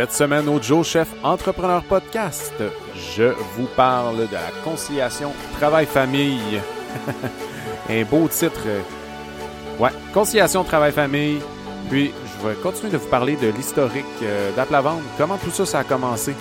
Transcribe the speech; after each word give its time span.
Cette 0.00 0.12
semaine 0.12 0.48
au 0.48 0.58
Joe 0.62 0.86
Chef 0.86 1.08
Entrepreneur 1.22 1.84
Podcast, 1.84 2.54
je 2.94 3.34
vous 3.54 3.66
parle 3.76 4.16
de 4.28 4.32
la 4.32 4.50
conciliation 4.64 5.34
travail-famille. 5.58 6.58
Un 7.90 8.04
beau 8.04 8.26
titre. 8.26 8.66
Ouais, 9.78 9.90
conciliation 10.14 10.64
travail-famille. 10.64 11.40
Puis, 11.90 12.14
je 12.24 12.48
vais 12.48 12.54
continuer 12.54 12.90
de 12.90 12.96
vous 12.96 13.08
parler 13.08 13.36
de 13.36 13.48
l'historique 13.48 14.06
euh, 14.22 14.50
d'Aplavente, 14.56 15.02
comment 15.18 15.36
tout 15.36 15.50
ça, 15.50 15.66
ça 15.66 15.80
a 15.80 15.84
commencé? 15.84 16.34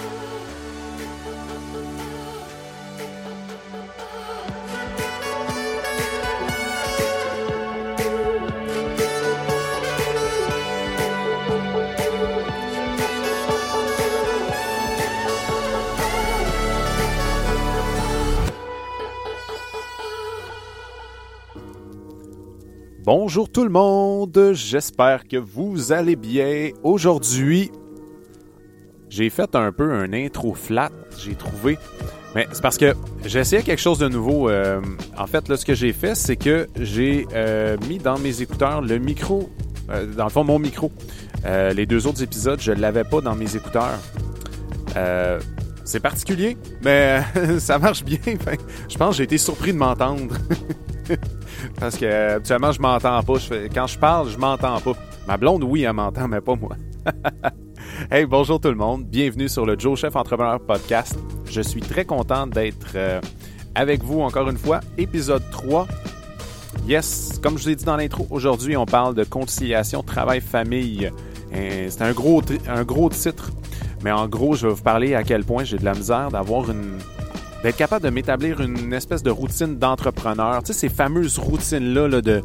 Bonjour 23.03 23.49
tout 23.49 23.63
le 23.63 23.69
monde, 23.69 24.51
j'espère 24.53 25.27
que 25.27 25.37
vous 25.37 25.91
allez 25.91 26.15
bien. 26.15 26.69
Aujourd'hui, 26.83 27.71
j'ai 29.09 29.29
fait 29.29 29.55
un 29.55 29.71
peu 29.71 29.91
un 29.91 30.13
intro 30.13 30.53
flat, 30.53 30.91
j'ai 31.17 31.33
trouvé. 31.33 31.77
Mais 32.35 32.47
c'est 32.51 32.61
parce 32.61 32.77
que 32.77 32.93
j'ai 33.25 33.39
essayé 33.39 33.63
quelque 33.63 33.81
chose 33.81 33.97
de 33.97 34.07
nouveau. 34.07 34.49
Euh, 34.49 34.81
en 35.17 35.25
fait, 35.25 35.47
là, 35.47 35.57
ce 35.57 35.65
que 35.65 35.73
j'ai 35.73 35.93
fait, 35.93 36.13
c'est 36.13 36.35
que 36.35 36.67
j'ai 36.79 37.25
euh, 37.33 37.77
mis 37.87 37.97
dans 37.97 38.19
mes 38.19 38.41
écouteurs 38.41 38.81
le 38.81 38.99
micro, 38.99 39.49
euh, 39.89 40.05
dans 40.13 40.25
le 40.25 40.29
fond, 40.29 40.43
mon 40.43 40.59
micro. 40.59 40.91
les 41.45 41.85
deux 41.85 42.05
autres 42.05 42.21
épisodes, 42.21 42.59
je 42.61 42.71
ne 42.71 42.79
l'avais 42.79 43.03
pas 43.03 43.21
dans 43.21 43.35
mes 43.35 43.55
écouteurs. 43.55 43.97
c'est 45.83 45.99
particulier, 45.99 46.57
mais 46.83 47.23
ça 47.59 47.79
marche 47.79 48.03
bien. 48.03 48.19
je 48.87 48.97
pense 48.97 49.11
que 49.11 49.17
j'ai 49.17 49.23
été 49.23 49.37
surpris 49.39 49.73
de 49.73 49.77
m'entendre. 49.77 50.35
Parce 51.79 51.97
que 51.97 52.35
habituellement, 52.35 52.71
je 52.71 52.81
m'entends 52.81 53.21
pas. 53.23 53.33
quand 53.73 53.87
je 53.87 53.97
parle, 53.97 54.29
je 54.29 54.37
m'entends 54.37 54.79
pas. 54.79 54.93
Ma 55.27 55.37
blonde, 55.37 55.63
oui, 55.63 55.83
elle 55.83 55.93
m'entend, 55.93 56.27
mais 56.27 56.41
pas 56.41 56.55
moi. 56.55 56.75
hey, 58.11 58.25
bonjour 58.25 58.59
tout 58.59 58.69
le 58.69 58.75
monde. 58.75 59.05
Bienvenue 59.05 59.49
sur 59.49 59.65
le 59.65 59.77
Joe 59.77 59.99
Chef 59.99 60.15
Entrepreneur 60.15 60.59
Podcast. 60.59 61.17
Je 61.45 61.61
suis 61.61 61.81
très 61.81 62.05
content 62.05 62.47
d'être 62.47 62.93
euh, 62.95 63.21
avec 63.75 64.03
vous 64.03 64.21
encore 64.21 64.49
une 64.49 64.57
fois. 64.57 64.79
Épisode 64.97 65.43
3. 65.51 65.87
Yes, 66.87 67.39
comme 67.41 67.57
je 67.57 67.63
vous 67.63 67.69
ai 67.69 67.75
dit 67.75 67.85
dans 67.85 67.97
l'intro, 67.97 68.27
aujourd'hui, 68.29 68.77
on 68.77 68.85
parle 68.85 69.15
de 69.15 69.23
conciliation 69.23 70.01
travail-famille. 70.01 71.11
C'est 71.51 72.01
un 72.01 72.11
gros, 72.11 72.41
un 72.67 72.83
gros 72.83 73.09
titre. 73.09 73.51
Mais 74.03 74.11
en 74.11 74.27
gros, 74.27 74.55
je 74.55 74.67
vais 74.67 74.73
vous 74.73 74.81
parler 74.81 75.13
à 75.13 75.23
quel 75.23 75.43
point 75.43 75.63
j'ai 75.63 75.77
de 75.77 75.85
la 75.85 75.93
misère 75.93 76.29
d'avoir 76.31 76.69
une 76.71 76.97
d'être 77.63 77.77
capable 77.77 78.05
de 78.05 78.09
m'établir 78.09 78.61
une 78.61 78.93
espèce 78.93 79.23
de 79.23 79.31
routine 79.31 79.77
d'entrepreneur. 79.77 80.63
Tu 80.63 80.73
sais, 80.73 80.79
ces 80.79 80.89
fameuses 80.89 81.37
routines-là 81.37 82.09
de, 82.09 82.21
de, 82.21 82.41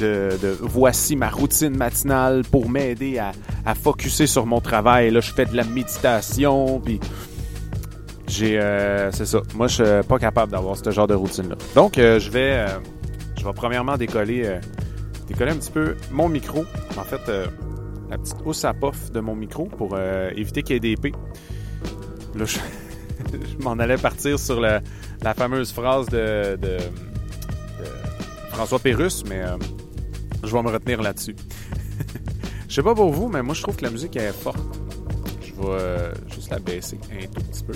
de, 0.00 0.56
voici 0.60 1.16
ma 1.16 1.28
routine 1.28 1.76
matinale 1.76 2.42
pour 2.50 2.68
m'aider 2.68 3.18
à, 3.18 3.32
à 3.64 3.74
focuser 3.74 4.26
sur 4.26 4.46
mon 4.46 4.60
travail. 4.60 5.10
Là, 5.10 5.20
je 5.20 5.32
fais 5.32 5.44
de 5.44 5.56
la 5.56 5.64
méditation, 5.64 6.80
puis 6.80 7.00
j'ai... 8.28 8.58
Euh, 8.58 9.10
c'est 9.12 9.26
ça. 9.26 9.40
Moi, 9.54 9.68
je 9.68 9.74
suis 9.74 10.08
pas 10.08 10.18
capable 10.18 10.52
d'avoir 10.52 10.76
ce 10.76 10.90
genre 10.90 11.06
de 11.06 11.14
routine-là. 11.14 11.56
Donc, 11.74 11.98
euh, 11.98 12.18
je 12.18 12.30
vais... 12.30 12.66
Euh, 12.66 12.78
je 13.38 13.44
vais 13.44 13.52
premièrement 13.52 13.96
décoller, 13.96 14.58
décoller 15.28 15.52
un 15.52 15.56
petit 15.56 15.70
peu 15.70 15.94
mon 16.10 16.28
micro. 16.28 16.64
En 16.96 17.04
fait, 17.04 17.20
la 18.10 18.18
petite 18.18 18.38
housse 18.44 18.64
à 18.64 18.72
pof 18.72 19.12
de 19.12 19.20
mon 19.20 19.36
micro 19.36 19.66
pour 19.66 19.96
éviter 20.34 20.62
qu'il 20.62 20.72
y 20.72 20.76
ait 20.78 20.80
des 20.80 20.92
épées. 20.92 21.12
Là, 22.34 22.44
je... 22.46 22.56
je 23.32 23.62
m'en 23.62 23.72
allais 23.72 23.96
partir 23.96 24.38
sur 24.38 24.60
la, 24.60 24.80
fameuse 25.36 25.72
phrase 25.72 26.08
de, 26.08 26.56
François 28.50 28.78
Pérusse, 28.78 29.22
mais 29.28 29.42
euh, 29.42 29.58
je 30.42 30.50
vais 30.50 30.62
me 30.62 30.70
retenir 30.70 31.02
là-dessus. 31.02 31.36
je 32.68 32.74
sais 32.74 32.82
pas 32.82 32.94
pour 32.94 33.12
vous, 33.12 33.28
mais 33.28 33.42
moi 33.42 33.54
je 33.54 33.62
trouve 33.62 33.76
que 33.76 33.84
la 33.84 33.90
musique 33.90 34.16
est 34.16 34.32
forte. 34.32 34.58
Je 35.42 35.52
vais 35.52 35.68
euh, 35.68 36.12
juste 36.28 36.50
la 36.50 36.58
baisser 36.58 36.98
un 37.12 37.26
tout 37.26 37.42
petit 37.42 37.64
peu. 37.64 37.74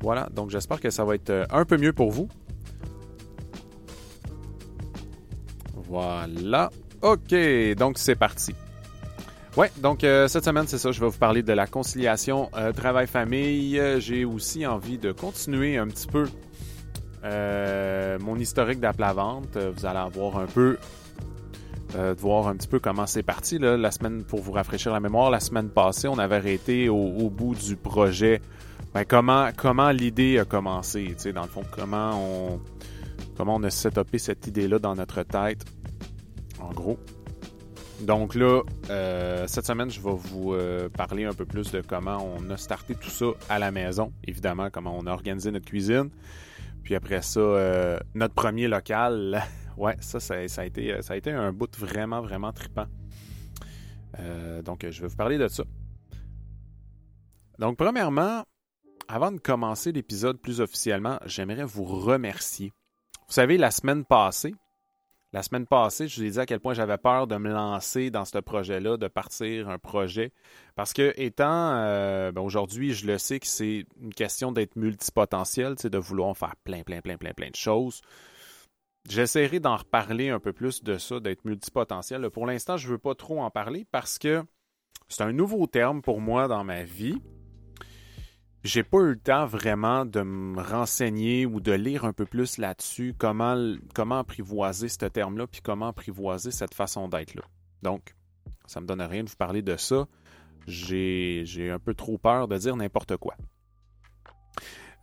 Voilà, 0.00 0.28
donc 0.32 0.50
j'espère 0.50 0.80
que 0.80 0.88
ça 0.88 1.04
va 1.04 1.16
être 1.16 1.30
euh, 1.30 1.44
un 1.50 1.64
peu 1.64 1.76
mieux 1.76 1.92
pour 1.92 2.10
vous. 2.10 2.28
Voilà. 5.74 6.70
OK, 7.02 7.34
donc 7.76 7.98
c'est 7.98 8.16
parti. 8.16 8.54
Ouais, 9.56 9.70
donc 9.78 10.04
euh, 10.04 10.28
cette 10.28 10.44
semaine, 10.44 10.66
c'est 10.66 10.76
ça, 10.76 10.92
je 10.92 11.00
vais 11.00 11.08
vous 11.08 11.16
parler 11.16 11.42
de 11.42 11.52
la 11.54 11.66
conciliation 11.66 12.50
euh, 12.56 12.72
travail-famille. 12.72 13.80
J'ai 14.00 14.26
aussi 14.26 14.66
envie 14.66 14.98
de 14.98 15.12
continuer 15.12 15.78
un 15.78 15.86
petit 15.86 16.06
peu 16.06 16.28
euh, 17.24 18.18
mon 18.18 18.36
historique 18.36 18.80
d'appla-vente. 18.80 19.56
Vous 19.56 19.86
allez 19.86 19.98
avoir 19.98 20.36
un 20.36 20.44
peu, 20.44 20.76
de 21.94 22.20
voir 22.20 22.48
un 22.48 22.56
petit 22.56 22.68
peu 22.68 22.80
comment 22.80 23.06
c'est 23.06 23.22
parti. 23.22 23.58
Là. 23.58 23.78
La 23.78 23.90
semaine, 23.90 24.24
pour 24.24 24.42
vous 24.42 24.52
rafraîchir 24.52 24.92
la 24.92 25.00
mémoire, 25.00 25.30
la 25.30 25.40
semaine 25.40 25.70
passée, 25.70 26.06
on 26.06 26.18
avait 26.18 26.36
arrêté 26.36 26.90
au, 26.90 27.30
bout 27.30 27.54
du 27.54 27.76
projet. 27.76 28.42
Ben, 28.92 29.04
comment 29.06 29.48
comment 29.56 29.90
l'idée 29.90 30.38
a 30.38 30.44
commencé, 30.44 31.04
tu 31.08 31.14
sais, 31.16 31.32
dans 31.32 31.42
le 31.42 31.48
fond, 31.48 31.62
comment 31.70 32.10
on, 32.14 32.60
comment 33.38 33.56
on 33.56 33.62
a 33.62 33.70
setupé 33.70 34.18
cette 34.18 34.46
idée-là 34.46 34.78
dans 34.78 34.94
notre 34.94 35.22
tête, 35.22 35.64
en 36.60 36.72
gros. 36.72 36.98
Donc 38.00 38.34
là, 38.34 38.62
euh, 38.90 39.46
cette 39.46 39.66
semaine, 39.66 39.90
je 39.90 40.00
vais 40.00 40.14
vous 40.14 40.52
euh, 40.52 40.88
parler 40.90 41.24
un 41.24 41.32
peu 41.32 41.46
plus 41.46 41.70
de 41.72 41.80
comment 41.80 42.18
on 42.18 42.50
a 42.50 42.56
starté 42.58 42.94
tout 42.94 43.08
ça 43.08 43.26
à 43.48 43.58
la 43.58 43.70
maison. 43.70 44.12
Évidemment, 44.24 44.68
comment 44.70 44.96
on 44.96 45.06
a 45.06 45.12
organisé 45.12 45.50
notre 45.50 45.64
cuisine. 45.64 46.10
Puis 46.84 46.94
après 46.94 47.22
ça, 47.22 47.40
euh, 47.40 47.98
notre 48.14 48.34
premier 48.34 48.68
local. 48.68 49.42
ouais, 49.78 49.96
ça, 50.00 50.20
ça, 50.20 50.34
a 50.34 50.64
été, 50.64 51.00
ça 51.00 51.14
a 51.14 51.16
été 51.16 51.32
un 51.32 51.52
bout 51.52 51.74
vraiment, 51.78 52.20
vraiment 52.20 52.52
trippant. 52.52 52.86
donc, 54.64 54.86
je 54.88 55.00
vais 55.00 55.08
vous 55.08 55.16
parler 55.16 55.38
de 55.38 55.48
ça. 55.48 55.64
Donc, 57.58 57.78
premièrement, 57.78 58.44
avant 59.08 59.32
de 59.32 59.38
commencer 59.38 59.92
l'épisode 59.92 60.38
plus 60.38 60.60
officiellement, 60.60 61.18
j'aimerais 61.24 61.64
vous 61.64 61.84
remercier. 61.84 62.72
Vous 63.26 63.32
savez, 63.32 63.56
la 63.56 63.70
semaine 63.70 64.04
passée, 64.04 64.54
la 65.36 65.42
semaine 65.42 65.66
passée, 65.66 66.08
je 66.08 66.18
vous 66.18 66.26
ai 66.26 66.30
dit 66.30 66.40
à 66.40 66.46
quel 66.46 66.60
point 66.60 66.72
j'avais 66.72 66.96
peur 66.96 67.26
de 67.26 67.36
me 67.36 67.52
lancer 67.52 68.10
dans 68.10 68.24
ce 68.24 68.38
projet-là, 68.38 68.96
de 68.96 69.06
partir 69.06 69.68
un 69.68 69.78
projet. 69.78 70.32
Parce 70.76 70.94
que 70.94 71.12
étant 71.20 71.74
euh, 71.74 72.32
ben, 72.32 72.40
aujourd'hui, 72.40 72.94
je 72.94 73.06
le 73.06 73.18
sais 73.18 73.38
que 73.38 73.46
c'est 73.46 73.84
une 74.00 74.14
question 74.14 74.50
d'être 74.50 74.76
multipotentiel, 74.76 75.74
de 75.74 75.98
vouloir 75.98 76.34
faire 76.34 76.56
plein, 76.64 76.84
plein, 76.84 77.02
plein, 77.02 77.18
plein, 77.18 77.34
plein 77.34 77.50
de 77.50 77.54
choses. 77.54 78.00
J'essaierai 79.10 79.60
d'en 79.60 79.76
reparler 79.76 80.30
un 80.30 80.40
peu 80.40 80.54
plus 80.54 80.82
de 80.82 80.96
ça, 80.96 81.20
d'être 81.20 81.44
multipotentiel. 81.44 82.30
Pour 82.30 82.46
l'instant, 82.46 82.78
je 82.78 82.86
ne 82.86 82.92
veux 82.92 82.98
pas 82.98 83.14
trop 83.14 83.42
en 83.42 83.50
parler 83.50 83.84
parce 83.92 84.18
que 84.18 84.42
c'est 85.08 85.22
un 85.22 85.34
nouveau 85.34 85.66
terme 85.66 86.00
pour 86.00 86.22
moi 86.22 86.48
dans 86.48 86.64
ma 86.64 86.82
vie 86.82 87.20
j'ai 88.66 88.82
pas 88.82 88.98
eu 88.98 89.10
le 89.10 89.18
temps 89.18 89.46
vraiment 89.46 90.04
de 90.04 90.22
me 90.22 90.60
renseigner 90.60 91.46
ou 91.46 91.60
de 91.60 91.72
lire 91.72 92.04
un 92.04 92.12
peu 92.12 92.26
plus 92.26 92.58
là-dessus, 92.58 93.14
comment, 93.16 93.74
comment 93.94 94.18
apprivoiser 94.18 94.88
ce 94.88 95.06
terme-là, 95.06 95.46
puis 95.46 95.60
comment 95.62 95.88
apprivoiser 95.88 96.50
cette 96.50 96.74
façon 96.74 97.08
d'être-là. 97.08 97.42
Donc, 97.82 98.14
ça 98.66 98.80
me 98.80 98.86
donne 98.86 99.02
rien 99.02 99.24
de 99.24 99.28
vous 99.28 99.36
parler 99.36 99.62
de 99.62 99.76
ça. 99.76 100.06
J'ai 100.66 101.70
un 101.70 101.78
peu 101.78 101.94
trop 101.94 102.18
peur 102.18 102.48
de 102.48 102.58
dire 102.58 102.76
n'importe 102.76 103.16
quoi. 103.16 103.36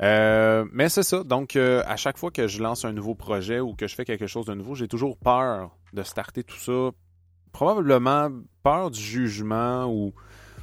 Euh, 0.01 0.65
mais 0.71 0.89
c'est 0.89 1.03
ça. 1.03 1.23
Donc, 1.23 1.55
euh, 1.55 1.83
à 1.85 1.95
chaque 1.95 2.17
fois 2.17 2.31
que 2.31 2.47
je 2.47 2.61
lance 2.61 2.83
un 2.83 2.91
nouveau 2.91 3.15
projet 3.15 3.59
ou 3.59 3.73
que 3.73 3.88
je 3.88 3.95
fais 3.95 4.05
quelque 4.05 4.27
chose 4.27 4.45
de 4.45 4.53
nouveau, 4.53 4.75
j'ai 4.75 4.88
toujours 4.88 5.17
peur 5.17 5.77
de 5.93 6.03
starter 6.03 6.43
tout 6.43 6.57
ça. 6.57 6.89
Probablement 7.51 8.29
peur 8.63 8.91
du 8.91 8.99
jugement 8.99 9.85
ou 9.85 10.13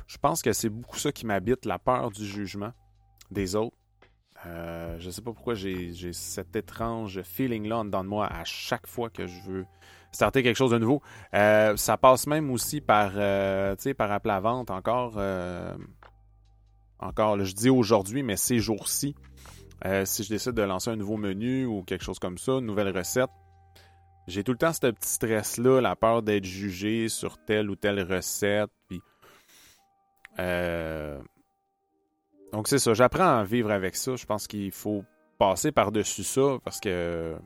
je 0.06 0.18
pense 0.18 0.42
que 0.42 0.52
c'est 0.52 0.68
beaucoup 0.68 0.98
ça 0.98 1.12
qui 1.12 1.24
m'habite, 1.24 1.64
la 1.64 1.78
peur 1.78 2.10
du 2.10 2.26
jugement 2.26 2.72
des 3.30 3.56
autres. 3.56 3.76
Euh, 4.46 4.96
je 4.98 5.10
sais 5.10 5.20
pas 5.20 5.32
pourquoi 5.32 5.54
j'ai 5.54 6.12
cet 6.12 6.56
étrange 6.56 7.20
feeling-là 7.22 7.78
en 7.78 7.84
dedans 7.84 8.02
de 8.02 8.08
moi 8.08 8.26
à 8.26 8.44
chaque 8.44 8.86
fois 8.86 9.10
que 9.10 9.26
je 9.26 9.40
veux 9.42 9.66
starter 10.12 10.42
quelque 10.42 10.56
chose 10.56 10.70
de 10.70 10.78
nouveau. 10.78 11.02
Euh, 11.34 11.76
ça 11.76 11.96
passe 11.96 12.26
même 12.26 12.50
aussi 12.50 12.80
par, 12.80 13.12
euh, 13.16 13.74
par 13.96 14.12
appel 14.12 14.32
à 14.32 14.40
vente 14.40 14.70
encore. 14.70 15.14
Euh, 15.16 15.74
encore, 16.98 17.42
je 17.42 17.54
dis 17.54 17.70
aujourd'hui, 17.70 18.22
mais 18.22 18.36
ces 18.36 18.58
jours-ci. 18.58 19.14
si 20.04 20.24
je 20.24 20.28
décide 20.28 20.52
de 20.52 20.62
lancer 20.62 20.90
un 20.90 20.96
nouveau 20.96 21.16
menu 21.16 21.64
ou 21.64 21.82
quelque 21.82 22.04
chose 22.04 22.18
comme 22.18 22.36
ça, 22.36 22.52
une 22.52 22.66
nouvelle 22.66 22.94
recette, 22.94 23.30
j'ai 24.26 24.44
tout 24.44 24.52
le 24.52 24.58
temps 24.58 24.72
ce 24.72 24.80
petit 24.80 25.08
stress-là, 25.08 25.80
la 25.80 25.96
peur 25.96 26.22
d'être 26.22 26.44
jugé 26.44 27.08
sur 27.08 27.42
telle 27.44 27.70
ou 27.70 27.76
telle 27.76 28.02
recette. 28.02 28.70
Puis, 28.88 29.00
donc 32.52 32.68
c'est 32.68 32.78
ça, 32.78 32.94
j'apprends 32.94 33.38
à 33.38 33.44
vivre 33.44 33.70
avec 33.70 33.96
ça. 33.96 34.16
Je 34.16 34.26
pense 34.26 34.46
qu'il 34.46 34.72
faut 34.72 35.04
passer 35.38 35.72
par-dessus 35.72 36.24
ça 36.24 36.58
parce 36.64 36.80
que 36.80 37.36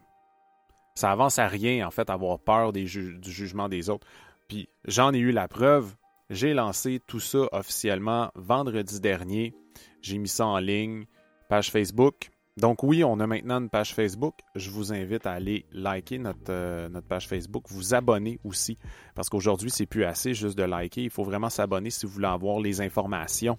ça 0.94 1.10
avance 1.10 1.38
à 1.38 1.48
rien, 1.48 1.86
en 1.86 1.90
fait, 1.90 2.08
avoir 2.10 2.38
peur 2.38 2.72
du 2.72 2.86
jugement 2.86 3.68
des 3.68 3.90
autres. 3.90 4.06
Puis 4.48 4.68
j'en 4.86 5.12
ai 5.12 5.18
eu 5.18 5.32
la 5.32 5.48
preuve. 5.48 5.94
J'ai 6.30 6.54
lancé 6.54 7.00
tout 7.06 7.20
ça 7.20 7.48
officiellement 7.52 8.30
vendredi 8.34 9.00
dernier. 9.00 9.54
J'ai 10.00 10.18
mis 10.18 10.28
ça 10.28 10.46
en 10.46 10.58
ligne, 10.58 11.04
page 11.48 11.70
Facebook. 11.70 12.30
Donc 12.56 12.84
oui, 12.84 13.02
on 13.02 13.18
a 13.18 13.26
maintenant 13.26 13.60
une 13.60 13.68
page 13.68 13.94
Facebook. 13.94 14.34
Je 14.54 14.70
vous 14.70 14.92
invite 14.92 15.26
à 15.26 15.32
aller 15.32 15.66
liker 15.72 16.18
notre, 16.18 16.50
euh, 16.50 16.88
notre 16.88 17.08
page 17.08 17.26
Facebook, 17.26 17.64
vous 17.68 17.94
abonner 17.94 18.38
aussi, 18.44 18.78
parce 19.16 19.28
qu'aujourd'hui, 19.28 19.70
c'est 19.70 19.86
plus 19.86 20.04
assez 20.04 20.34
juste 20.34 20.56
de 20.56 20.62
liker. 20.62 21.02
Il 21.02 21.10
faut 21.10 21.24
vraiment 21.24 21.50
s'abonner 21.50 21.90
si 21.90 22.06
vous 22.06 22.12
voulez 22.12 22.28
avoir 22.28 22.60
les 22.60 22.80
informations, 22.80 23.58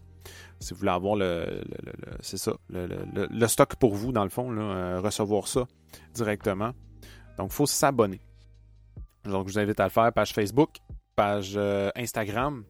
si 0.59 0.73
vous 0.73 0.79
voulez 0.79 0.91
avoir 0.91 1.15
le, 1.15 1.63
stock 3.47 3.75
pour 3.75 3.95
vous, 3.95 4.11
dans 4.11 4.23
le 4.23 4.29
fond, 4.29 4.55
euh, 4.57 4.99
recevoir 4.99 5.47
ça 5.47 5.65
directement. 6.13 6.71
Donc, 7.37 7.51
il 7.51 7.55
faut 7.55 7.65
s'abonner. 7.65 8.21
Donc, 9.23 9.47
je 9.47 9.53
vous 9.53 9.59
invite 9.59 9.79
à 9.79 9.85
le 9.85 9.89
faire, 9.89 10.11
page 10.13 10.33
Facebook, 10.33 10.77
page 11.15 11.53
euh, 11.55 11.89
Instagram. 11.95 12.63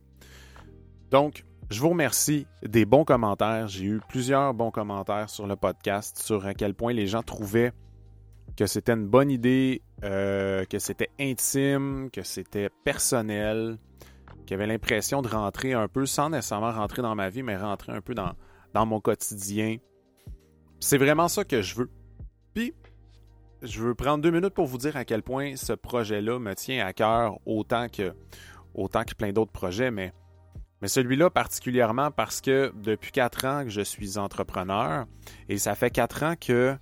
Donc, 1.11 1.45
je 1.69 1.81
vous 1.81 1.89
remercie 1.89 2.45
des 2.63 2.85
bons 2.85 3.05
commentaires. 3.05 3.67
J'ai 3.67 3.85
eu 3.85 4.01
plusieurs 4.07 4.53
bons 4.53 4.71
commentaires 4.71 5.29
sur 5.29 5.47
le 5.47 5.55
podcast 5.55 6.19
sur 6.19 6.45
à 6.45 6.53
quel 6.53 6.73
point 6.73 6.93
les 6.93 7.07
gens 7.07 7.23
trouvaient 7.23 7.71
que 8.55 8.67
c'était 8.67 8.93
une 8.93 9.07
bonne 9.07 9.31
idée, 9.31 9.81
euh, 10.03 10.63
que 10.65 10.79
c'était 10.79 11.09
intime, 11.19 12.09
que 12.11 12.23
c'était 12.23 12.69
personnel, 12.83 13.77
qu'ils 14.45 14.55
avaient 14.55 14.67
l'impression 14.67 15.21
de 15.21 15.27
rentrer 15.27 15.73
un 15.73 15.87
peu, 15.87 16.05
sans 16.05 16.29
nécessairement 16.29 16.71
rentrer 16.71 17.01
dans 17.01 17.15
ma 17.15 17.29
vie, 17.29 17.43
mais 17.43 17.57
rentrer 17.57 17.91
un 17.91 18.01
peu 18.01 18.13
dans, 18.13 18.33
dans 18.73 18.85
mon 18.85 18.99
quotidien. 18.99 19.77
C'est 20.79 20.97
vraiment 20.97 21.27
ça 21.27 21.43
que 21.43 21.61
je 21.61 21.75
veux. 21.75 21.89
Puis, 22.53 22.73
je 23.61 23.81
veux 23.81 23.95
prendre 23.95 24.21
deux 24.21 24.31
minutes 24.31 24.53
pour 24.53 24.67
vous 24.67 24.77
dire 24.77 24.95
à 24.95 25.05
quel 25.05 25.23
point 25.23 25.55
ce 25.55 25.73
projet-là 25.73 26.39
me 26.39 26.53
tient 26.53 26.85
à 26.85 26.93
cœur 26.93 27.39
autant 27.45 27.87
que, 27.89 28.13
autant 28.73 29.03
que 29.03 29.15
plein 29.15 29.31
d'autres 29.31 29.51
projets, 29.51 29.91
mais, 29.91 30.13
mais 30.81 30.87
celui-là 30.87 31.29
particulièrement 31.29 32.11
parce 32.11 32.41
que 32.41 32.71
depuis 32.75 33.11
quatre 33.11 33.45
ans 33.45 33.63
que 33.63 33.69
je 33.69 33.81
suis 33.81 34.17
entrepreneur 34.17 35.05
et 35.49 35.57
ça 35.57 35.75
fait 35.75 35.89
quatre 35.89 36.23
ans 36.23 36.35
que 36.39 36.77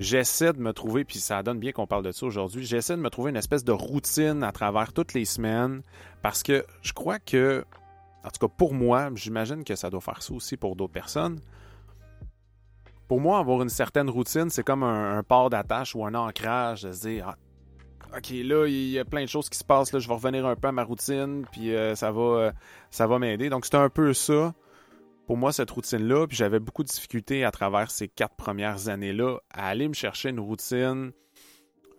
j'essaie 0.00 0.52
de 0.52 0.60
me 0.60 0.72
trouver, 0.72 1.04
puis 1.04 1.18
ça 1.18 1.42
donne 1.42 1.58
bien 1.58 1.72
qu'on 1.72 1.86
parle 1.86 2.04
de 2.04 2.12
ça 2.12 2.26
aujourd'hui, 2.26 2.64
j'essaie 2.64 2.96
de 2.96 3.02
me 3.02 3.10
trouver 3.10 3.30
une 3.30 3.36
espèce 3.36 3.64
de 3.64 3.72
routine 3.72 4.42
à 4.42 4.52
travers 4.52 4.92
toutes 4.92 5.14
les 5.14 5.24
semaines 5.24 5.82
parce 6.22 6.42
que 6.42 6.64
je 6.82 6.92
crois 6.92 7.18
que, 7.18 7.64
en 8.24 8.30
tout 8.30 8.46
cas 8.46 8.54
pour 8.56 8.74
moi, 8.74 9.10
j'imagine 9.14 9.64
que 9.64 9.76
ça 9.76 9.90
doit 9.90 10.00
faire 10.00 10.22
ça 10.22 10.34
aussi 10.34 10.56
pour 10.56 10.76
d'autres 10.76 10.92
personnes 10.92 11.40
pour 13.08 13.20
moi, 13.20 13.38
avoir 13.38 13.62
une 13.62 13.68
certaine 13.68 14.08
routine, 14.08 14.50
c'est 14.50 14.62
comme 14.62 14.82
un, 14.82 15.22
port 15.22 15.50
d'attache 15.50 15.94
ou 15.94 16.04
un 16.04 16.14
ancrage, 16.14 16.82
de 16.82 16.92
se 16.92 17.00
dire 17.02 17.28
ah, 17.28 18.16
OK, 18.16 18.30
là, 18.30 18.66
il 18.66 18.90
y 18.90 18.98
a 18.98 19.04
plein 19.04 19.22
de 19.22 19.28
choses 19.28 19.48
qui 19.48 19.58
se 19.58 19.64
passent, 19.64 19.92
là, 19.92 19.98
je 19.98 20.08
vais 20.08 20.14
revenir 20.14 20.46
un 20.46 20.56
peu 20.56 20.68
à 20.68 20.72
ma 20.72 20.84
routine, 20.84 21.44
puis 21.52 21.74
euh, 21.74 21.94
ça 21.94 22.12
va, 22.12 22.20
euh, 22.20 22.52
ça 22.90 23.06
va 23.06 23.18
m'aider. 23.18 23.50
Donc, 23.50 23.66
c'est 23.66 23.74
un 23.74 23.88
peu 23.88 24.14
ça, 24.14 24.54
pour 25.26 25.36
moi, 25.36 25.52
cette 25.52 25.70
routine-là. 25.70 26.26
Puis 26.26 26.36
j'avais 26.36 26.60
beaucoup 26.60 26.82
de 26.82 26.88
difficultés 26.88 27.44
à 27.44 27.50
travers 27.50 27.90
ces 27.90 28.08
quatre 28.08 28.36
premières 28.36 28.88
années-là 28.88 29.38
à 29.50 29.68
aller 29.68 29.88
me 29.88 29.94
chercher 29.94 30.30
une 30.30 30.40
routine, 30.40 31.12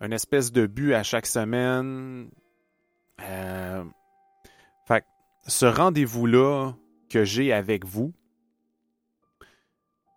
une 0.00 0.12
espèce 0.12 0.52
de 0.52 0.66
but 0.66 0.94
à 0.94 1.02
chaque 1.02 1.26
semaine. 1.26 2.30
Euh... 3.22 3.84
Fait 4.86 5.04
ce 5.46 5.66
rendez-vous-là 5.66 6.74
que 7.08 7.24
j'ai 7.24 7.52
avec 7.52 7.84
vous, 7.84 8.12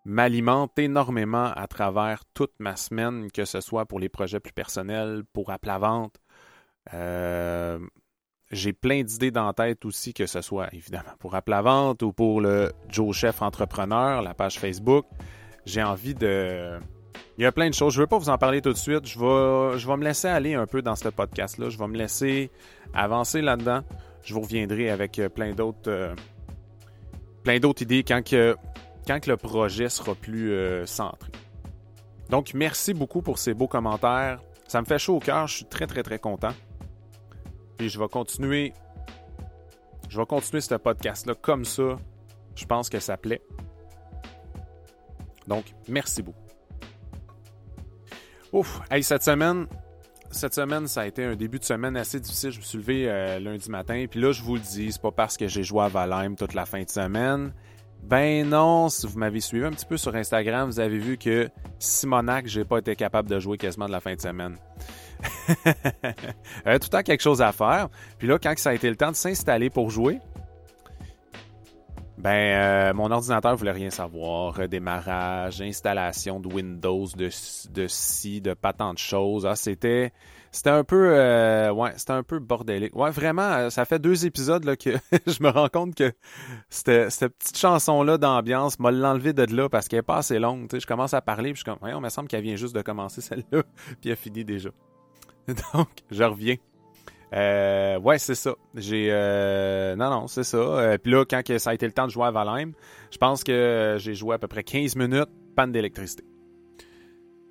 m'alimente 0.04 0.78
énormément 0.78 1.52
à 1.54 1.66
travers 1.66 2.24
toute 2.34 2.52
ma 2.58 2.76
semaine, 2.76 3.30
que 3.30 3.44
ce 3.44 3.60
soit 3.60 3.86
pour 3.86 4.00
les 4.00 4.08
projets 4.08 4.40
plus 4.40 4.52
personnels, 4.52 5.22
pour 5.32 5.50
Apple 5.50 5.70
Vente. 5.78 6.16
Euh, 6.94 7.78
j'ai 8.50 8.72
plein 8.72 9.02
d'idées 9.02 9.30
dans 9.30 9.46
la 9.46 9.52
tête 9.52 9.84
aussi, 9.84 10.12
que 10.12 10.26
ce 10.26 10.40
soit 10.40 10.68
évidemment 10.74 11.12
pour 11.18 11.34
Apple 11.34 11.54
Vente 11.62 12.02
ou 12.02 12.12
pour 12.12 12.40
le 12.40 12.72
Joe 12.88 13.14
Chef 13.16 13.42
Entrepreneur, 13.42 14.22
la 14.22 14.34
page 14.34 14.58
Facebook. 14.58 15.06
J'ai 15.66 15.82
envie 15.82 16.14
de. 16.14 16.78
Il 17.38 17.42
y 17.42 17.46
a 17.46 17.52
plein 17.52 17.68
de 17.68 17.74
choses. 17.74 17.94
Je 17.94 18.00
ne 18.00 18.02
veux 18.04 18.08
pas 18.08 18.18
vous 18.18 18.28
en 18.28 18.38
parler 18.38 18.60
tout 18.60 18.72
de 18.72 18.78
suite. 18.78 19.06
Je 19.06 19.18
vais, 19.18 19.78
je 19.78 19.86
vais 19.86 19.96
me 19.96 20.04
laisser 20.04 20.28
aller 20.28 20.54
un 20.54 20.66
peu 20.66 20.82
dans 20.82 20.96
ce 20.96 21.08
podcast-là. 21.08 21.70
Je 21.70 21.78
vais 21.78 21.86
me 21.86 21.96
laisser 21.96 22.50
avancer 22.92 23.40
là-dedans. 23.40 23.82
Je 24.22 24.34
vous 24.34 24.40
reviendrai 24.40 24.90
avec 24.90 25.18
euh, 25.18 25.28
plein 25.28 25.52
d'autres. 25.52 25.88
Euh, 25.88 26.14
plein 27.44 27.58
d'autres 27.58 27.82
idées 27.82 28.02
quand 28.02 28.22
que 28.22 28.56
quand 29.06 29.26
le 29.26 29.36
projet 29.36 29.88
sera 29.88 30.14
plus 30.14 30.52
euh, 30.52 30.84
centré. 30.86 31.30
Donc, 32.28 32.52
merci 32.54 32.94
beaucoup 32.94 33.22
pour 33.22 33.38
ces 33.38 33.54
beaux 33.54 33.68
commentaires. 33.68 34.40
Ça 34.68 34.80
me 34.80 34.86
fait 34.86 34.98
chaud 34.98 35.16
au 35.16 35.20
cœur. 35.20 35.46
Je 35.46 35.56
suis 35.56 35.64
très, 35.64 35.86
très, 35.86 36.02
très 36.02 36.18
content. 36.18 36.52
Et 37.80 37.88
je 37.88 37.98
vais 37.98 38.08
continuer. 38.08 38.74
Je 40.08 40.20
vais 40.20 40.26
continuer 40.26 40.60
ce 40.60 40.74
podcast-là 40.74 41.34
comme 41.34 41.64
ça. 41.64 41.98
Je 42.54 42.64
pense 42.66 42.90
que 42.90 43.00
ça 43.00 43.16
plaît. 43.16 43.40
Donc, 45.46 45.64
merci 45.88 46.22
beaucoup. 46.22 46.38
Ouf, 48.52 48.80
hey, 48.90 49.02
cette 49.02 49.22
semaine, 49.22 49.66
cette 50.30 50.54
semaine, 50.54 50.86
ça 50.88 51.02
a 51.02 51.06
été 51.06 51.24
un 51.24 51.36
début 51.36 51.58
de 51.58 51.64
semaine 51.64 51.96
assez 51.96 52.20
difficile. 52.20 52.50
Je 52.50 52.58
me 52.58 52.64
suis 52.64 52.78
levé 52.78 53.08
euh, 53.08 53.38
lundi 53.38 53.70
matin. 53.70 54.04
Puis 54.10 54.20
là, 54.20 54.32
je 54.32 54.42
vous 54.42 54.56
le 54.56 54.60
dis, 54.60 54.92
c'est 54.92 55.00
pas 55.00 55.12
parce 55.12 55.36
que 55.36 55.48
j'ai 55.48 55.62
joué 55.62 55.82
à 55.82 55.88
Valheim 55.88 56.34
toute 56.34 56.54
la 56.54 56.66
fin 56.66 56.82
de 56.82 56.90
semaine. 56.90 57.54
Ben 58.02 58.48
non, 58.48 58.88
si 58.88 59.06
vous 59.06 59.18
m'avez 59.18 59.40
suivi 59.40 59.64
un 59.64 59.70
petit 59.70 59.86
peu 59.86 59.96
sur 59.96 60.14
Instagram, 60.14 60.68
vous 60.68 60.80
avez 60.80 60.98
vu 60.98 61.16
que 61.16 61.48
Simonac, 61.78 62.46
j'ai 62.46 62.64
pas 62.64 62.78
été 62.78 62.96
capable 62.96 63.28
de 63.28 63.38
jouer 63.38 63.56
quasiment 63.58 63.86
de 63.86 63.92
la 63.92 64.00
fin 64.00 64.14
de 64.14 64.20
semaine. 64.20 64.56
euh, 66.66 66.78
tout 66.78 66.86
le 66.86 66.88
temps 66.88 67.02
quelque 67.02 67.22
chose 67.22 67.42
à 67.42 67.52
faire. 67.52 67.88
Puis 68.18 68.28
là, 68.28 68.38
quand 68.38 68.52
ça 68.58 68.70
a 68.70 68.74
été 68.74 68.88
le 68.88 68.96
temps 68.96 69.10
de 69.10 69.16
s'installer 69.16 69.70
pour 69.70 69.90
jouer, 69.90 70.18
ben 72.20 72.30
euh, 72.30 72.92
mon 72.92 73.10
ordinateur 73.10 73.56
voulait 73.56 73.72
rien 73.72 73.90
savoir. 73.90 74.54
Redémarrage, 74.54 75.62
installation 75.62 76.38
de 76.38 76.52
Windows, 76.52 77.06
de, 77.16 77.30
de 77.70 77.86
ci, 77.88 78.40
de 78.42 78.52
pas 78.52 78.74
tant 78.74 78.92
de 78.92 78.98
choses. 78.98 79.46
Ah, 79.46 79.56
c'était 79.56 80.12
c'était 80.52 80.70
un 80.70 80.84
peu 80.84 81.12
euh, 81.14 81.70
ouais, 81.72 81.92
c'était 81.96 82.12
un 82.12 82.22
peu 82.22 82.38
bordélique. 82.38 82.94
Ouais, 82.94 83.10
vraiment, 83.10 83.70
ça 83.70 83.84
fait 83.84 83.98
deux 83.98 84.26
épisodes 84.26 84.64
là, 84.64 84.76
que 84.76 84.90
je 85.26 85.42
me 85.42 85.48
rends 85.48 85.68
compte 85.68 85.94
que 85.94 86.12
cette, 86.68 87.10
cette 87.10 87.34
petite 87.38 87.56
chanson-là 87.56 88.18
d'ambiance 88.18 88.78
m'a 88.80 88.90
l'enlevé 88.90 89.32
de 89.32 89.44
là 89.54 89.68
parce 89.68 89.88
qu'elle 89.88 90.00
est 90.00 90.02
pas 90.02 90.18
assez 90.18 90.38
longue. 90.38 90.68
je 90.72 90.86
commence 90.86 91.14
à 91.14 91.22
parler, 91.22 91.52
puis 91.52 91.62
je 91.64 91.70
suis 91.70 91.78
comme, 91.78 91.88
on 91.90 92.00
me 92.00 92.08
semble 92.08 92.28
qu'elle 92.28 92.42
vient 92.42 92.56
juste 92.56 92.74
de 92.74 92.82
commencer 92.82 93.20
celle-là, 93.20 93.62
puis 94.00 94.10
elle 94.10 94.16
finit 94.16 94.44
déjà. 94.44 94.70
Donc, 95.74 95.88
je 96.10 96.24
reviens. 96.24 96.56
Euh, 97.32 97.98
ouais, 98.00 98.18
c'est 98.18 98.34
ça. 98.34 98.54
J'ai 98.74 99.08
euh, 99.10 99.94
non 99.94 100.10
non, 100.10 100.26
c'est 100.26 100.42
ça. 100.42 100.98
puis 100.98 101.12
là, 101.12 101.24
quand 101.24 101.42
ça 101.58 101.70
a 101.70 101.74
été 101.74 101.86
le 101.86 101.92
temps 101.92 102.06
de 102.06 102.10
jouer 102.10 102.26
à 102.26 102.30
Valheim, 102.30 102.72
je 103.10 103.18
pense 103.18 103.44
que 103.44 103.96
j'ai 103.98 104.14
joué 104.14 104.34
à 104.34 104.38
peu 104.38 104.48
près 104.48 104.64
15 104.64 104.96
minutes, 104.96 105.28
panne 105.54 105.70
d'électricité. 105.70 106.24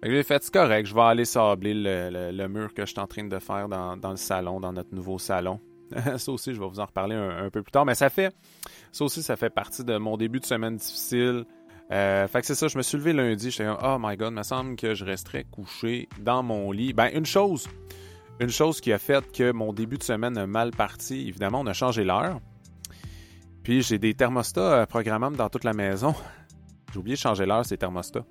J'ai 0.02 0.24
fait, 0.24 0.42
c'est 0.44 0.54
correct, 0.54 0.86
je 0.86 0.96
vais 0.96 1.02
aller 1.02 1.26
sabler 1.26 1.74
le, 1.74 2.48
mur 2.48 2.74
que 2.74 2.86
je 2.86 2.92
suis 2.92 3.00
en 3.00 3.08
train 3.08 3.26
de 3.26 3.40
faire 3.40 3.68
dans, 3.68 4.10
le 4.10 4.16
salon, 4.16 4.60
dans 4.60 4.72
notre 4.72 4.94
nouveau 4.96 5.20
salon. 5.20 5.60
ça 6.18 6.32
aussi, 6.32 6.54
je 6.54 6.60
vais 6.60 6.68
vous 6.68 6.80
en 6.80 6.86
reparler 6.86 7.16
un, 7.16 7.50
peu 7.50 7.62
plus 7.62 7.72
tard. 7.72 7.86
Mais 7.86 7.96
ça 7.96 8.10
fait, 8.10 8.34
ça 8.92 9.04
aussi, 9.04 9.22
ça 9.22 9.36
fait 9.36 9.50
partie 9.50 9.84
de 9.84 9.98
mon 9.98 10.16
début 10.16 10.40
de 10.40 10.46
semaine 10.46 10.78
difficile. 10.78 11.46
Euh, 11.92 12.28
fait 12.28 12.42
que 12.42 12.48
c'est 12.48 12.56
ça, 12.56 12.68
je 12.68 12.78
me 12.78 12.84
suis 12.84 12.98
levé 12.98 13.14
lundi, 13.14 13.50
j'étais 13.50 13.68
oh 13.68 13.98
my 14.00 14.16
god, 14.16 14.32
il 14.32 14.38
me 14.38 14.44
semble 14.44 14.76
que 14.76 14.94
je 14.94 15.04
resterais 15.04 15.46
couché 15.50 16.08
dans 16.20 16.44
mon 16.44 16.72
lit. 16.72 16.94
Ben, 16.94 17.10
une 17.14 17.26
chose, 17.26 17.68
une 18.40 18.50
chose 18.50 18.80
qui 18.80 18.94
a 18.94 19.00
fait 19.00 19.32
que 19.32 19.52
mon 19.52 19.74
début 19.74 19.98
de 19.98 20.04
semaine 20.04 20.38
a 20.38 20.46
mal 20.46 20.72
parti, 20.72 21.28
évidemment, 21.28 21.62
on 21.62 21.68
a 21.68 21.74
changé 21.74 22.04
l'heure. 22.04 22.40
Puis 23.64 23.82
j'ai 23.82 23.98
des 23.98 24.14
thermostats 24.14 24.82
euh, 24.82 24.86
programmables 24.86 25.36
dans 25.36 25.50
toute 25.50 25.64
la 25.64 25.74
maison. 25.74 26.14
J'ai 26.92 26.98
oublié 26.98 27.16
de 27.16 27.22
changer 27.22 27.46
l'heure, 27.46 27.64
ces 27.64 27.78
thermostats. 27.78 28.26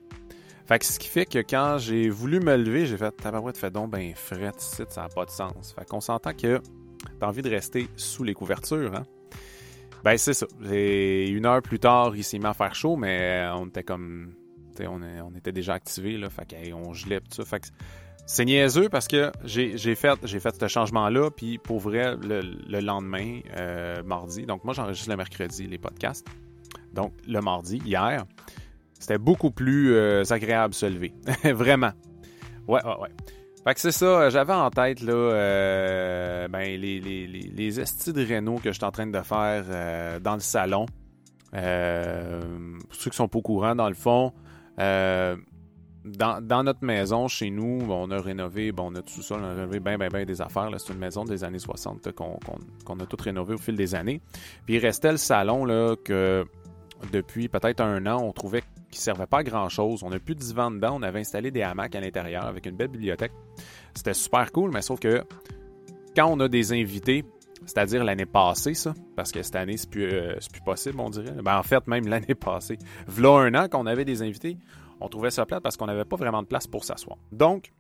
Fait 0.67 0.81
que 0.81 0.85
ce 0.85 0.99
qui 0.99 1.07
fait 1.07 1.27
que 1.27 1.39
quand 1.39 1.79
j'ai 1.79 2.11
voulu 2.11 2.41
me 2.41 2.57
lever, 2.57 2.87
j'ai 2.87 2.97
fait 2.97 3.13
tabarouette, 3.13 3.57
fait 3.57 3.71
donc 3.71 3.91
ben 3.91 4.13
fret, 4.17 4.51
ça 4.59 4.85
n'a 4.97 5.09
pas 5.09 5.25
de 5.25 5.31
sens. 5.31 5.73
Fait 5.73 5.89
qu'on 5.89 6.01
s'entend 6.01 6.35
que 6.35 6.61
t'as 7.21 7.27
envie 7.27 7.41
de 7.41 7.49
rester 7.49 7.89
sous 7.97 8.25
les 8.25 8.35
couvertures, 8.35 8.95
hein? 8.95 9.05
Ben 10.05 10.17
c'est 10.17 10.35
ça. 10.35 10.47
Une 10.63 11.47
heure 11.47 11.63
plus 11.63 11.79
tard, 11.79 12.15
il 12.17 12.25
s'est 12.25 12.39
mis 12.39 12.47
à 12.47 12.55
faire 12.55 12.75
chaud, 12.75 12.97
mais 12.97 13.47
on 13.55 13.67
était 13.67 13.83
comme. 13.83 14.33
On, 14.81 15.03
on, 15.03 15.35
était 15.35 15.51
déjà 15.51 15.75
activés, 15.75 16.17
là. 16.17 16.31
Fait 16.31 16.47
qu'on 16.47 16.93
gelait 16.93 17.21
tout 17.21 17.43
ça. 17.43 17.59
C'est 18.29 18.45
niaiseux 18.45 18.91
parce 18.91 19.09
que 19.09 19.33
j'ai 19.45 19.95
fait, 19.95 20.19
ce 20.23 20.69
changement-là, 20.69 21.31
puis 21.31 21.57
pour 21.57 21.81
vrai, 21.81 22.15
le, 22.21 22.81
lendemain, 22.81 23.41
euh, 23.57 24.03
mardi, 24.03 24.45
donc 24.45 24.65
moi 24.65 24.75
j'enregistre 24.75 25.09
le 25.09 25.17
mercredi 25.17 25.67
les 25.67 25.79
podcasts. 25.79 26.27
Donc 26.93 27.15
le 27.27 27.41
mardi, 27.41 27.79
hier, 27.87 28.27
c'était 29.01 29.17
beaucoup 29.17 29.51
plus 29.51 29.95
euh, 29.95 30.25
agréable 30.29 30.75
se 30.75 30.85
lever. 30.85 31.15
Vraiment. 31.45 31.93
Ouais, 32.69 32.85
ouais, 32.85 32.99
ouais. 33.01 33.11
Fait 33.65 33.75
que 33.75 33.81
c'est 33.81 33.93
ça, 33.93 34.31
j'avais 34.31 34.53
en 34.53 34.71
tête 34.71 35.03
là, 35.03 35.13
euh, 35.13 36.49
ben, 36.49 36.61
les, 36.61 37.01
les, 37.01 37.27
les, 37.27 37.43
les 37.43 37.71
de 37.71 38.35
Renault 38.35 38.57
que 38.57 38.71
je 38.71 38.77
suis 38.77 38.85
en 38.85 38.91
train 38.91 39.07
de 39.07 39.21
faire 39.21 39.65
euh, 39.69 40.21
dans 40.21 40.35
le 40.35 40.41
salon. 40.41 40.87
pour 41.51 42.95
ceux 42.95 43.11
qui 43.11 43.17
sont 43.17 43.29
pas 43.29 43.39
au 43.39 43.43
courant, 43.43 43.75
dans 43.75 43.89
le 43.89 43.95
fond, 43.95 44.33
dans, 44.79 46.41
dans, 46.41 46.63
notre 46.63 46.85
maison, 46.85 47.29
chez 47.29 47.51
nous, 47.51 47.81
on 47.89 48.11
a 48.11 48.21
rénové, 48.21 48.73
bon, 48.73 48.93
on 48.93 48.95
a 48.95 49.03
tout 49.03 49.23
ça, 49.23 49.35
on 49.35 49.45
a 49.45 49.51
rénové 49.51 49.81
bien, 49.81 49.99
bien, 49.99 50.09
bien 50.09 50.25
des 50.25 50.41
affaires. 50.41 50.71
C'est 50.79 50.93
une 50.93 50.99
maison 50.99 51.25
des 51.25 51.45
années 51.45 51.59
60 51.59 52.13
qu'on 52.13 52.39
qu'on 52.85 53.01
a 53.01 53.07
tout 53.07 53.17
rénové 53.21 53.55
au 53.55 53.59
fil 53.59 53.77
des 53.77 53.95
années. 53.95 54.21
Puis 54.65 54.77
il 54.77 54.79
restait 54.79 55.11
le 55.11 55.19
salon 55.19 55.65
là, 55.65 55.97
que 56.03 56.47
depuis 57.13 57.49
peut-être 57.49 57.81
un 57.81 58.07
an, 58.07 58.23
on 58.23 58.33
trouvait 58.33 58.63
qu'il 58.91 59.01
servait 59.01 59.27
pas 59.27 59.39
à 59.39 59.43
grand-chose. 59.43 60.03
On 60.03 60.11
n'a 60.11 60.19
plus 60.19 60.35
de 60.35 60.41
divan 60.41 60.71
dedans, 60.71 60.97
on 60.97 61.03
avait 61.03 61.21
installé 61.21 61.51
des 61.51 61.63
hamacs 61.63 61.95
à 61.95 62.01
l'intérieur 62.01 62.47
avec 62.47 62.67
une 62.67 62.77
belle 62.77 62.89
bibliothèque. 62.89 63.33
C'était 63.95 64.15
super 64.15 64.51
cool, 64.53 64.71
mais 64.73 64.83
sauf 64.83 65.01
que 65.01 65.25
quand 66.17 66.27
on 66.27 66.41
a 66.41 66.49
des 66.49 66.73
invités, 66.73 67.25
c'est-à-dire 67.67 68.05
l'année 68.05 68.27
passée, 68.27 68.75
ça, 68.75 68.95
parce 69.17 69.33
que 69.33 69.43
cette 69.43 69.57
année, 69.57 69.77
c'est 69.77 69.91
plus, 69.91 70.05
euh, 70.05 70.37
plus 70.51 70.63
possible, 70.63 71.01
on 71.01 71.11
dirait. 71.11 71.33
Ben, 71.43 71.59
en 71.59 71.63
fait, 71.63 71.87
même 71.87 72.07
l'année 72.09 72.35
passée, 72.35 72.79
voilà 73.07 73.47
un 73.47 73.55
an 73.55 73.69
qu'on 73.69 73.87
avait 73.87 74.05
des 74.05 74.23
invités, 74.23 74.57
on 75.01 75.09
trouvait 75.09 75.31
ça 75.31 75.47
plate 75.47 75.63
parce 75.63 75.77
qu'on 75.77 75.87
n'avait 75.87 76.05
pas 76.05 76.17
vraiment 76.17 76.43
de 76.43 76.49
place 76.49 76.67
pour 76.67 76.85
s'asseoir. 76.85 77.19
Donc, 77.33 77.73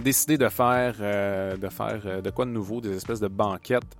décidé 0.00 0.38
de 0.38 0.48
faire, 0.48 0.96
euh, 1.00 1.56
de 1.56 1.68
faire 1.68 2.02
euh, 2.04 2.20
de 2.20 2.30
quoi 2.30 2.44
de 2.44 2.50
nouveau, 2.50 2.80
des 2.80 2.94
espèces 2.96 3.20
de 3.20 3.28
banquettes. 3.28 3.96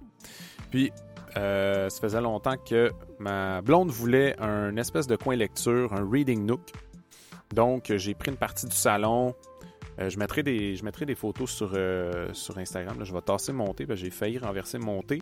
Puis, 0.71 0.93
ça 1.35 2.01
faisait 2.01 2.21
longtemps 2.21 2.57
que 2.57 2.91
ma 3.19 3.63
blonde 3.63 3.91
voulait 3.91 4.39
un 4.41 4.77
espèce 4.77 5.07
de 5.07 5.17
coin 5.17 5.37
lecture, 5.37 5.93
un 5.93 6.09
reading 6.09 6.45
nook. 6.45 6.73
Donc, 7.55 7.93
j'ai 7.97 8.15
pris 8.15 8.31
une 8.31 8.37
partie 8.37 8.67
du 8.67 8.77
salon, 8.77 9.35
euh, 10.01 10.11
je, 10.11 10.19
mettrai 10.19 10.43
des, 10.43 10.77
je 10.77 10.85
mettrai 10.85 11.07
des 11.07 11.15
photos 11.15 11.51
sur, 11.51 11.73
euh, 11.75 12.29
sur 12.33 12.57
Instagram. 12.59 12.97
je 13.03 13.13
vais 13.13 13.21
tasser 13.21 13.53
mon 13.53 13.73
thé. 13.75 13.87
J'ai 13.91 14.11
failli 14.11 14.39
renverser 14.39 14.79
mon 14.79 15.03
thé 15.03 15.21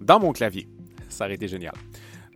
dans 0.00 0.20
mon 0.20 0.32
clavier. 0.32 0.68
Ça 1.08 1.24
aurait 1.24 1.34
été 1.34 1.48
génial. 1.48 1.74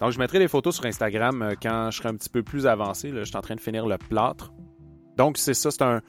Donc, 0.00 0.10
je 0.10 0.18
mettrai 0.18 0.38
des 0.38 0.48
photos 0.48 0.76
sur 0.76 0.86
Instagram 0.86 1.42
euh, 1.42 1.54
quand 1.60 1.90
je 1.90 1.98
serai 1.98 2.08
un 2.08 2.16
petit 2.16 2.28
peu 2.28 2.42
plus 2.42 2.66
avancé. 2.66 3.10
Là, 3.10 3.20
je 3.20 3.26
suis 3.26 3.36
en 3.36 3.40
train 3.40 3.54
de 3.54 3.60
finir 3.60 3.86
le 3.86 3.98
plâtre. 3.98 4.52
Donc, 5.16 5.38
c'est 5.38 5.54
ça. 5.54 5.70
C'est 5.70 5.82
un, 5.82 6.02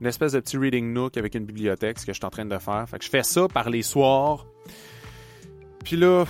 une 0.00 0.06
espèce 0.06 0.32
de 0.32 0.40
petit 0.40 0.56
reading 0.56 0.92
nook 0.92 1.16
avec 1.18 1.34
une 1.34 1.44
bibliothèque, 1.44 1.98
ce 1.98 2.06
que 2.06 2.12
je 2.12 2.18
suis 2.18 2.26
en 2.26 2.30
train 2.30 2.46
de 2.46 2.58
faire. 2.58 2.88
Fait 2.88 2.98
que 2.98 3.04
je 3.04 3.10
fais 3.10 3.22
ça 3.22 3.46
par 3.46 3.68
les 3.68 3.82
soirs. 3.82 4.46
Puis 5.84 5.96
là, 5.96 6.24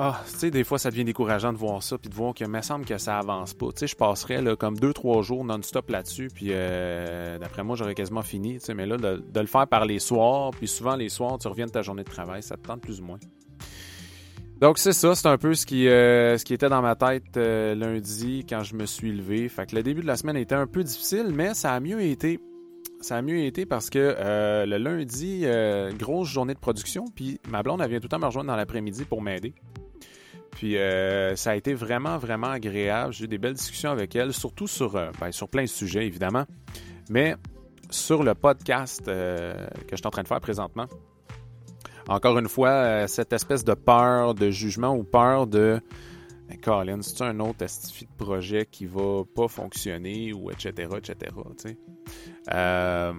ah, 0.00 0.22
tu 0.30 0.38
sais, 0.38 0.50
des 0.52 0.62
fois, 0.62 0.78
ça 0.78 0.92
devient 0.92 1.04
décourageant 1.04 1.52
de 1.52 1.58
voir 1.58 1.82
ça, 1.82 1.98
puis 1.98 2.08
de 2.08 2.14
voir 2.14 2.32
qu'il 2.32 2.46
me 2.46 2.62
semble 2.62 2.84
que 2.84 2.98
ça 2.98 3.18
avance 3.18 3.52
pas. 3.52 3.66
Tu 3.72 3.80
sais, 3.80 3.86
je 3.88 3.96
passerais 3.96 4.40
là, 4.40 4.54
comme 4.54 4.78
deux, 4.78 4.92
trois 4.92 5.22
jours 5.22 5.44
non-stop 5.44 5.90
là-dessus, 5.90 6.28
puis 6.32 6.48
euh, 6.50 7.36
d'après 7.38 7.64
moi, 7.64 7.74
j'aurais 7.74 7.96
quasiment 7.96 8.22
fini. 8.22 8.60
Tu 8.60 8.66
sais, 8.66 8.74
mais 8.74 8.86
là, 8.86 8.96
de, 8.96 9.40
le 9.40 9.46
faire 9.46 9.66
par 9.66 9.86
les 9.86 9.98
soirs, 9.98 10.52
puis 10.52 10.68
souvent 10.68 10.94
les 10.94 11.08
soirs, 11.08 11.36
tu 11.38 11.48
reviens 11.48 11.66
de 11.66 11.72
ta 11.72 11.82
journée 11.82 12.04
de 12.04 12.10
travail, 12.10 12.44
ça 12.44 12.56
te 12.56 12.62
tente 12.62 12.80
plus 12.80 13.00
ou 13.00 13.04
moins. 13.06 13.18
Donc 14.60 14.78
c'est 14.78 14.92
ça, 14.92 15.16
c'est 15.16 15.28
un 15.28 15.38
peu 15.38 15.54
ce 15.54 15.66
qui, 15.66 15.88
euh, 15.88 16.36
ce 16.36 16.44
qui 16.44 16.52
était 16.52 16.68
dans 16.68 16.82
ma 16.82 16.96
tête 16.96 17.36
euh, 17.36 17.76
lundi 17.76 18.44
quand 18.48 18.64
je 18.64 18.74
me 18.74 18.86
suis 18.86 19.12
levé. 19.12 19.48
Fait 19.48 19.66
que 19.66 19.76
le 19.76 19.84
début 19.84 20.02
de 20.02 20.06
la 20.06 20.16
semaine 20.16 20.36
était 20.36 20.56
un 20.56 20.66
peu 20.66 20.82
difficile, 20.82 21.30
mais 21.32 21.54
ça 21.54 21.72
a 21.72 21.80
mieux 21.80 22.00
été 22.02 22.40
ça 23.00 23.16
a 23.16 23.22
mieux 23.22 23.44
été 23.44 23.66
parce 23.66 23.90
que 23.90 24.16
le 24.66 24.76
lundi, 24.76 25.44
grosse 25.98 26.28
journée 26.28 26.54
de 26.54 26.58
production, 26.58 27.04
puis 27.14 27.40
ma 27.48 27.62
blonde, 27.62 27.80
elle 27.80 27.90
vient 27.90 28.00
tout 28.00 28.04
le 28.04 28.08
temps 28.08 28.18
me 28.18 28.26
rejoindre 28.26 28.48
dans 28.48 28.56
l'après-midi 28.56 29.04
pour 29.04 29.22
m'aider. 29.22 29.54
Puis 30.58 30.76
euh, 30.76 31.36
ça 31.36 31.52
a 31.52 31.54
été 31.54 31.72
vraiment, 31.72 32.18
vraiment 32.18 32.48
agréable. 32.48 33.12
J'ai 33.12 33.26
eu 33.26 33.28
des 33.28 33.38
belles 33.38 33.54
discussions 33.54 33.90
avec 33.90 34.16
elle, 34.16 34.32
surtout 34.32 34.66
sur, 34.66 34.96
euh, 34.96 35.12
ben, 35.20 35.30
sur 35.30 35.48
plein 35.48 35.62
de 35.62 35.68
sujets, 35.68 36.04
évidemment. 36.04 36.46
Mais 37.10 37.36
sur 37.90 38.24
le 38.24 38.34
podcast 38.34 39.06
euh, 39.06 39.54
que 39.86 39.92
je 39.92 39.96
suis 39.96 40.06
en 40.06 40.10
train 40.10 40.24
de 40.24 40.28
faire 40.28 40.40
présentement, 40.40 40.86
encore 42.08 42.38
une 42.38 42.48
fois, 42.48 43.06
cette 43.06 43.32
espèce 43.32 43.62
de 43.64 43.74
peur 43.74 44.34
de 44.34 44.50
jugement 44.50 44.96
ou 44.96 45.04
peur 45.04 45.46
de 45.46 45.80
ben, 46.48 46.58
Colin, 46.60 47.02
c'est 47.02 47.22
un 47.22 47.38
autre 47.38 47.58
de 47.60 48.06
projet 48.16 48.66
qui 48.66 48.86
va 48.86 49.22
pas 49.36 49.46
fonctionner 49.46 50.32
ou 50.32 50.50
etc. 50.50 50.88
etc. 50.96 51.32
Euh, 52.54 53.12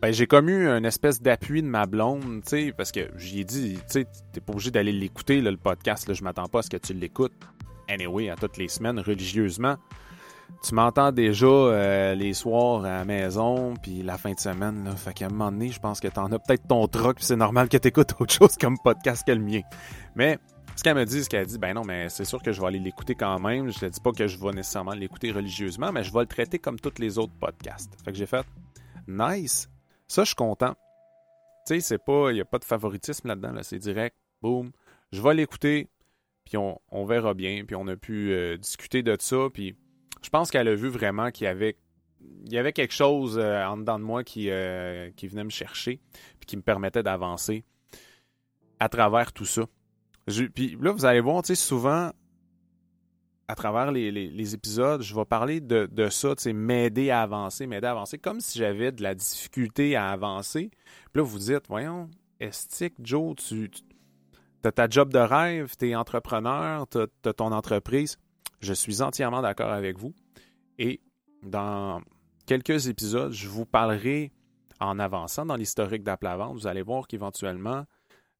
ben, 0.00 0.12
j'ai 0.12 0.26
comme 0.26 0.48
eu 0.48 0.66
une 0.66 0.84
espèce 0.84 1.22
d'appui 1.22 1.62
de 1.62 1.68
ma 1.68 1.86
blonde, 1.86 2.42
tu 2.42 2.48
sais, 2.48 2.74
parce 2.76 2.90
que 2.90 3.08
j'y 3.16 3.40
ai 3.40 3.44
dit, 3.44 3.74
tu 3.76 3.82
sais, 3.86 4.06
t'es 4.32 4.40
pas 4.40 4.52
obligé 4.52 4.72
d'aller 4.72 4.90
l'écouter, 4.90 5.40
le 5.40 5.56
podcast, 5.56 6.08
là, 6.08 6.14
je 6.14 6.24
m'attends 6.24 6.48
pas 6.48 6.58
à 6.58 6.62
ce 6.62 6.70
que 6.70 6.76
tu 6.76 6.92
l'écoutes, 6.92 7.32
anyway, 7.88 8.28
à 8.28 8.34
toutes 8.34 8.56
les 8.56 8.66
semaines, 8.66 8.98
religieusement. 8.98 9.76
Tu 10.64 10.74
m'entends 10.74 11.12
déjà 11.12 11.46
euh, 11.46 12.14
les 12.14 12.34
soirs 12.34 12.84
à 12.84 12.88
la 12.98 13.04
maison, 13.04 13.74
puis 13.80 14.02
la 14.02 14.18
fin 14.18 14.32
de 14.32 14.40
semaine, 14.40 14.84
là, 14.84 14.96
fait 14.96 15.14
qu'à 15.14 15.26
un 15.26 15.28
moment 15.28 15.52
donné, 15.52 15.68
je 15.68 15.78
pense 15.78 16.00
que 16.00 16.08
t'en 16.08 16.26
as 16.32 16.38
peut-être 16.40 16.66
ton 16.66 16.86
truc, 16.88 17.16
puis 17.16 17.24
c'est 17.24 17.36
normal 17.36 17.68
que 17.68 17.76
t'écoutes 17.76 18.12
autre 18.18 18.34
chose 18.34 18.56
comme 18.60 18.78
podcast 18.82 19.24
que 19.24 19.32
le 19.32 19.40
mien. 19.40 19.60
Mais 20.16 20.38
ce 20.76 20.82
qu'elle 20.82 20.96
me 20.96 21.04
dit, 21.04 21.24
ce 21.24 21.28
qu'elle 21.28 21.46
dit, 21.46 21.58
ben 21.58 21.74
non, 21.74 21.84
mais 21.84 22.08
c'est 22.08 22.24
sûr 22.24 22.42
que 22.42 22.52
je 22.52 22.60
vais 22.60 22.66
aller 22.66 22.78
l'écouter 22.78 23.14
quand 23.14 23.38
même. 23.38 23.70
Je 23.70 23.78
te 23.78 23.86
dis 23.86 24.00
pas 24.00 24.12
que 24.12 24.26
je 24.26 24.38
vais 24.38 24.52
nécessairement 24.52 24.94
l'écouter 24.94 25.30
religieusement, 25.30 25.92
mais 25.92 26.02
je 26.02 26.12
vais 26.12 26.20
le 26.20 26.26
traiter 26.26 26.58
comme 26.58 26.80
tous 26.80 26.98
les 26.98 27.18
autres 27.18 27.34
podcasts. 27.38 27.94
Fait 28.04 28.12
que 28.12 28.18
j'ai 28.18 28.26
fait, 28.26 28.46
nice, 29.06 29.68
ça, 30.08 30.22
je 30.22 30.28
suis 30.28 30.36
content. 30.36 30.74
Tu 31.66 31.74
sais, 31.74 31.80
c'est 31.80 32.04
pas, 32.04 32.30
il 32.30 32.34
n'y 32.34 32.40
a 32.40 32.44
pas 32.44 32.58
de 32.58 32.64
favoritisme 32.64 33.28
là-dedans, 33.28 33.52
là, 33.52 33.62
c'est 33.62 33.78
direct, 33.78 34.16
boum. 34.40 34.72
Je 35.12 35.20
vais 35.20 35.34
l'écouter, 35.34 35.88
puis 36.44 36.56
on, 36.56 37.04
verra 37.04 37.34
bien, 37.34 37.64
puis 37.64 37.76
on 37.76 37.86
a 37.86 37.96
pu 37.96 38.32
euh, 38.32 38.56
discuter 38.56 39.02
de 39.02 39.16
ça, 39.20 39.48
puis 39.52 39.76
je 40.22 40.30
pense 40.30 40.50
qu'elle 40.50 40.68
a 40.68 40.74
vu 40.74 40.88
vraiment 40.88 41.30
qu'il 41.30 41.44
y 41.44 41.48
avait, 41.48 41.76
il 42.44 42.52
y 42.52 42.58
avait 42.58 42.72
quelque 42.72 42.94
chose 42.94 43.38
euh, 43.38 43.64
en 43.64 43.76
dedans 43.76 43.98
de 43.98 44.04
moi 44.04 44.24
qui, 44.24 44.50
euh, 44.50 45.10
qui 45.16 45.28
venait 45.28 45.44
me 45.44 45.50
chercher, 45.50 46.00
puis 46.40 46.46
qui 46.46 46.56
me 46.56 46.62
permettait 46.62 47.02
d'avancer 47.02 47.64
à 48.80 48.88
travers 48.88 49.32
tout 49.32 49.44
ça. 49.44 49.66
Puis 50.26 50.76
là, 50.80 50.92
vous 50.92 51.04
allez 51.04 51.20
voir, 51.20 51.42
souvent, 51.44 52.12
à 53.48 53.54
travers 53.54 53.90
les, 53.92 54.54
épisodes, 54.54 55.02
je 55.02 55.14
vais 55.14 55.24
parler 55.24 55.60
de, 55.60 55.88
de 55.90 56.08
ça, 56.08 56.34
m'aider 56.52 57.10
à 57.10 57.22
avancer, 57.22 57.66
m'aider 57.66 57.86
à 57.86 57.90
avancer, 57.90 58.18
comme 58.18 58.40
si 58.40 58.58
j'avais 58.58 58.92
de 58.92 59.02
la 59.02 59.14
difficulté 59.14 59.96
à 59.96 60.10
avancer. 60.10 60.70
Puis 61.12 61.20
là, 61.20 61.22
vous 61.22 61.38
dites, 61.38 61.66
voyons, 61.68 62.08
Estique, 62.40 62.94
Joe, 63.02 63.36
tu, 63.36 63.70
as 64.64 64.72
ta 64.72 64.88
job 64.88 65.12
de 65.12 65.18
rêve, 65.18 65.74
tu 65.78 65.90
es 65.90 65.94
entrepreneur, 65.94 66.86
tu 66.88 66.98
as, 66.98 67.32
ton 67.32 67.52
entreprise. 67.52 68.18
Je 68.60 68.72
suis 68.72 69.02
entièrement 69.02 69.42
d'accord 69.42 69.72
avec 69.72 69.98
vous. 69.98 70.14
Et 70.78 71.00
dans 71.42 72.00
quelques 72.46 72.88
épisodes, 72.88 73.32
je 73.32 73.48
vous 73.48 73.66
parlerai 73.66 74.32
en 74.80 74.98
avançant 74.98 75.46
dans 75.46 75.56
l'historique 75.56 76.02
d'Aplavante. 76.02 76.54
Vous 76.54 76.66
allez 76.66 76.82
voir 76.82 77.06
qu'éventuellement, 77.06 77.84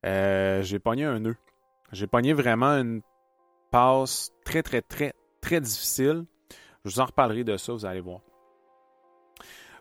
euh, 0.06 0.62
j'ai 0.62 0.78
pogné 0.78 1.04
un 1.04 1.20
nœud. 1.20 1.36
J'ai 1.92 2.06
pogné 2.06 2.32
vraiment 2.32 2.72
une 2.78 3.02
passe 3.70 4.32
très, 4.44 4.62
très, 4.62 4.82
très, 4.82 5.14
très 5.40 5.60
difficile. 5.60 6.24
Je 6.84 6.90
vous 6.90 7.00
en 7.00 7.06
reparlerai 7.06 7.44
de 7.44 7.56
ça, 7.56 7.72
vous 7.72 7.86
allez 7.86 8.00
voir. 8.00 8.20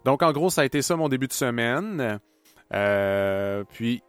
Donc, 0.05 0.23
en 0.23 0.31
gros, 0.31 0.49
ça 0.49 0.61
a 0.61 0.65
été 0.65 0.81
ça 0.81 0.95
mon 0.95 1.09
début 1.09 1.27
de 1.27 1.33
semaine. 1.33 2.19
Euh, 2.73 3.63
puis, 3.69 4.03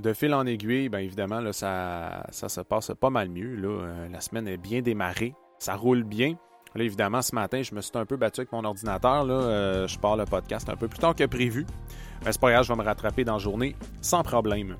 de 0.00 0.12
fil 0.12 0.34
en 0.34 0.46
aiguille, 0.46 0.88
bien 0.88 1.00
évidemment, 1.00 1.40
là, 1.40 1.52
ça, 1.52 2.26
ça 2.30 2.48
se 2.48 2.60
passe 2.60 2.92
pas 2.98 3.10
mal 3.10 3.28
mieux. 3.28 3.54
Là. 3.56 3.68
Euh, 3.68 4.08
la 4.08 4.20
semaine 4.20 4.48
est 4.48 4.56
bien 4.56 4.82
démarrée. 4.82 5.34
Ça 5.58 5.76
roule 5.76 6.02
bien. 6.02 6.36
Là, 6.74 6.84
évidemment, 6.84 7.20
ce 7.22 7.34
matin, 7.34 7.62
je 7.62 7.74
me 7.74 7.80
suis 7.80 7.92
un 7.94 8.06
peu 8.06 8.16
battu 8.16 8.40
avec 8.40 8.52
mon 8.52 8.64
ordinateur. 8.64 9.24
Là. 9.24 9.34
Euh, 9.34 9.86
je 9.86 9.98
pars 9.98 10.16
le 10.16 10.24
podcast 10.24 10.68
un 10.68 10.76
peu 10.76 10.88
plus 10.88 10.98
tard 10.98 11.14
que 11.14 11.24
prévu. 11.24 11.66
Mais 12.24 12.32
c'est 12.32 12.40
pas 12.40 12.50
grave, 12.50 12.64
je 12.64 12.72
vais 12.72 12.78
me 12.78 12.84
rattraper 12.84 13.24
dans 13.24 13.34
la 13.34 13.38
journée 13.38 13.76
sans 14.00 14.22
problème. 14.22 14.76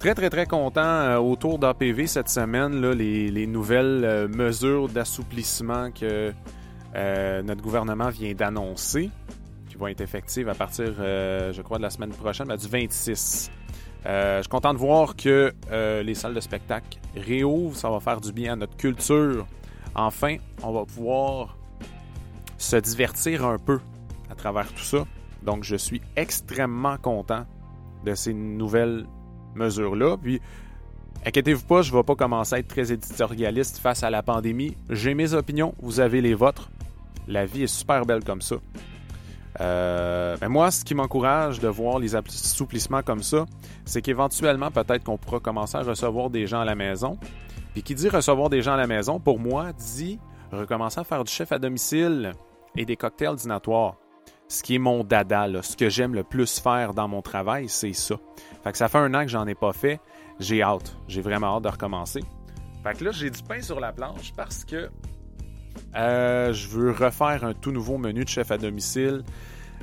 Très, 0.00 0.14
très, 0.14 0.30
très 0.30 0.46
content 0.46 0.80
euh, 0.80 1.18
autour 1.18 1.58
d'APV 1.58 2.06
cette 2.06 2.30
semaine, 2.30 2.80
les, 2.92 3.46
nouvelles 3.46 4.02
euh, 4.02 4.28
mesures 4.28 4.88
d'assouplissement 4.88 5.90
que 5.90 6.32
euh, 6.94 7.42
notre 7.42 7.60
gouvernement 7.60 8.08
vient 8.08 8.32
d'annoncer, 8.32 9.10
qui 9.68 9.76
vont 9.76 9.88
être 9.88 10.00
effectives 10.00 10.48
à 10.48 10.54
partir, 10.54 10.94
je 10.96 11.60
crois, 11.60 11.76
de 11.76 11.82
la 11.82 11.90
semaine 11.90 12.12
prochaine, 12.12 12.46
ben, 12.46 12.56
du 12.56 12.66
26. 12.66 13.50
je 14.06 14.38
suis 14.40 14.48
content 14.48 14.72
de 14.72 14.78
voir 14.78 15.14
que 15.16 15.52
les 15.70 16.14
salles 16.14 16.34
de 16.34 16.40
spectacle 16.40 16.98
réouvrent, 17.14 17.76
ça 17.76 17.90
va 17.90 18.00
faire 18.00 18.22
du 18.22 18.32
bien 18.32 18.54
à 18.54 18.56
notre 18.56 18.78
culture. 18.78 19.46
Enfin, 19.94 20.36
on 20.62 20.72
va 20.72 20.86
pouvoir 20.86 21.58
se 22.56 22.76
divertir 22.76 23.44
un 23.44 23.58
peu 23.58 23.80
à 24.30 24.34
travers 24.34 24.72
tout 24.72 24.82
ça. 24.82 25.04
Donc, 25.42 25.62
je 25.62 25.76
suis 25.76 26.00
extrêmement 26.16 26.96
content 26.96 27.44
de 28.06 28.14
ces 28.14 28.32
nouvelles 28.32 29.04
mesures-là. 29.54 30.16
Puis, 30.16 30.40
inquiétez-vous 31.24 31.64
pas, 31.64 31.82
je 31.82 31.92
ne 31.92 31.96
vais 31.98 32.02
pas 32.02 32.14
commencer 32.14 32.54
à 32.54 32.58
être 32.58 32.68
très 32.68 32.92
éditorialiste 32.92 33.78
face 33.78 34.02
à 34.02 34.10
la 34.10 34.22
pandémie. 34.22 34.76
J'ai 34.88 35.14
mes 35.14 35.34
opinions, 35.34 35.74
vous 35.80 36.00
avez 36.00 36.20
les 36.20 36.34
vôtres. 36.34 36.70
La 37.28 37.46
vie 37.46 37.64
est 37.64 37.66
super 37.66 38.06
belle 38.06 38.24
comme 38.24 38.42
ça. 38.42 38.56
Euh, 39.60 40.36
mais 40.40 40.48
moi, 40.48 40.70
ce 40.70 40.84
qui 40.84 40.94
m'encourage 40.94 41.60
de 41.60 41.68
voir 41.68 41.98
les 41.98 42.14
assouplissements 42.14 43.02
comme 43.02 43.22
ça, 43.22 43.46
c'est 43.84 44.00
qu'éventuellement, 44.00 44.70
peut-être 44.70 45.04
qu'on 45.04 45.18
pourra 45.18 45.40
commencer 45.40 45.76
à 45.76 45.82
recevoir 45.82 46.30
des 46.30 46.46
gens 46.46 46.60
à 46.60 46.64
la 46.64 46.74
maison. 46.74 47.18
Puis 47.72 47.82
qui 47.82 47.94
dit 47.94 48.08
recevoir 48.08 48.48
des 48.48 48.62
gens 48.62 48.74
à 48.74 48.76
la 48.76 48.86
maison, 48.86 49.20
pour 49.20 49.38
moi, 49.38 49.72
dit 49.72 50.18
recommencer 50.50 51.00
à 51.00 51.04
faire 51.04 51.24
du 51.24 51.32
chef 51.32 51.52
à 51.52 51.58
domicile 51.58 52.32
et 52.76 52.84
des 52.84 52.96
cocktails 52.96 53.36
dînatoires 53.36 53.96
ce 54.50 54.64
qui 54.64 54.74
est 54.74 54.78
mon 54.78 55.04
dada, 55.04 55.46
ce 55.62 55.76
que 55.76 55.88
j'aime 55.88 56.12
le 56.12 56.24
plus 56.24 56.58
faire 56.58 56.92
dans 56.92 57.06
mon 57.06 57.22
travail, 57.22 57.68
c'est 57.68 57.92
ça. 57.92 58.16
Fait 58.64 58.72
que 58.72 58.78
ça 58.78 58.88
fait 58.88 58.98
un 58.98 59.14
an 59.14 59.22
que 59.22 59.28
j'en 59.28 59.46
ai 59.46 59.54
pas 59.54 59.72
fait. 59.72 60.00
J'ai 60.40 60.60
hâte. 60.60 60.96
J'ai 61.06 61.20
vraiment 61.20 61.56
hâte 61.56 61.62
de 61.62 61.68
recommencer. 61.68 62.20
Fait 62.82 62.98
que 62.98 63.04
là, 63.04 63.12
j'ai 63.12 63.30
du 63.30 63.40
pain 63.44 63.62
sur 63.62 63.78
la 63.78 63.92
planche 63.92 64.32
parce 64.36 64.64
que 64.64 64.90
Euh, 65.94 66.52
je 66.52 66.68
veux 66.68 66.90
refaire 66.90 67.44
un 67.44 67.54
tout 67.54 67.70
nouveau 67.70 67.96
menu 67.96 68.24
de 68.24 68.28
chef 68.28 68.50
à 68.50 68.58
domicile. 68.58 69.22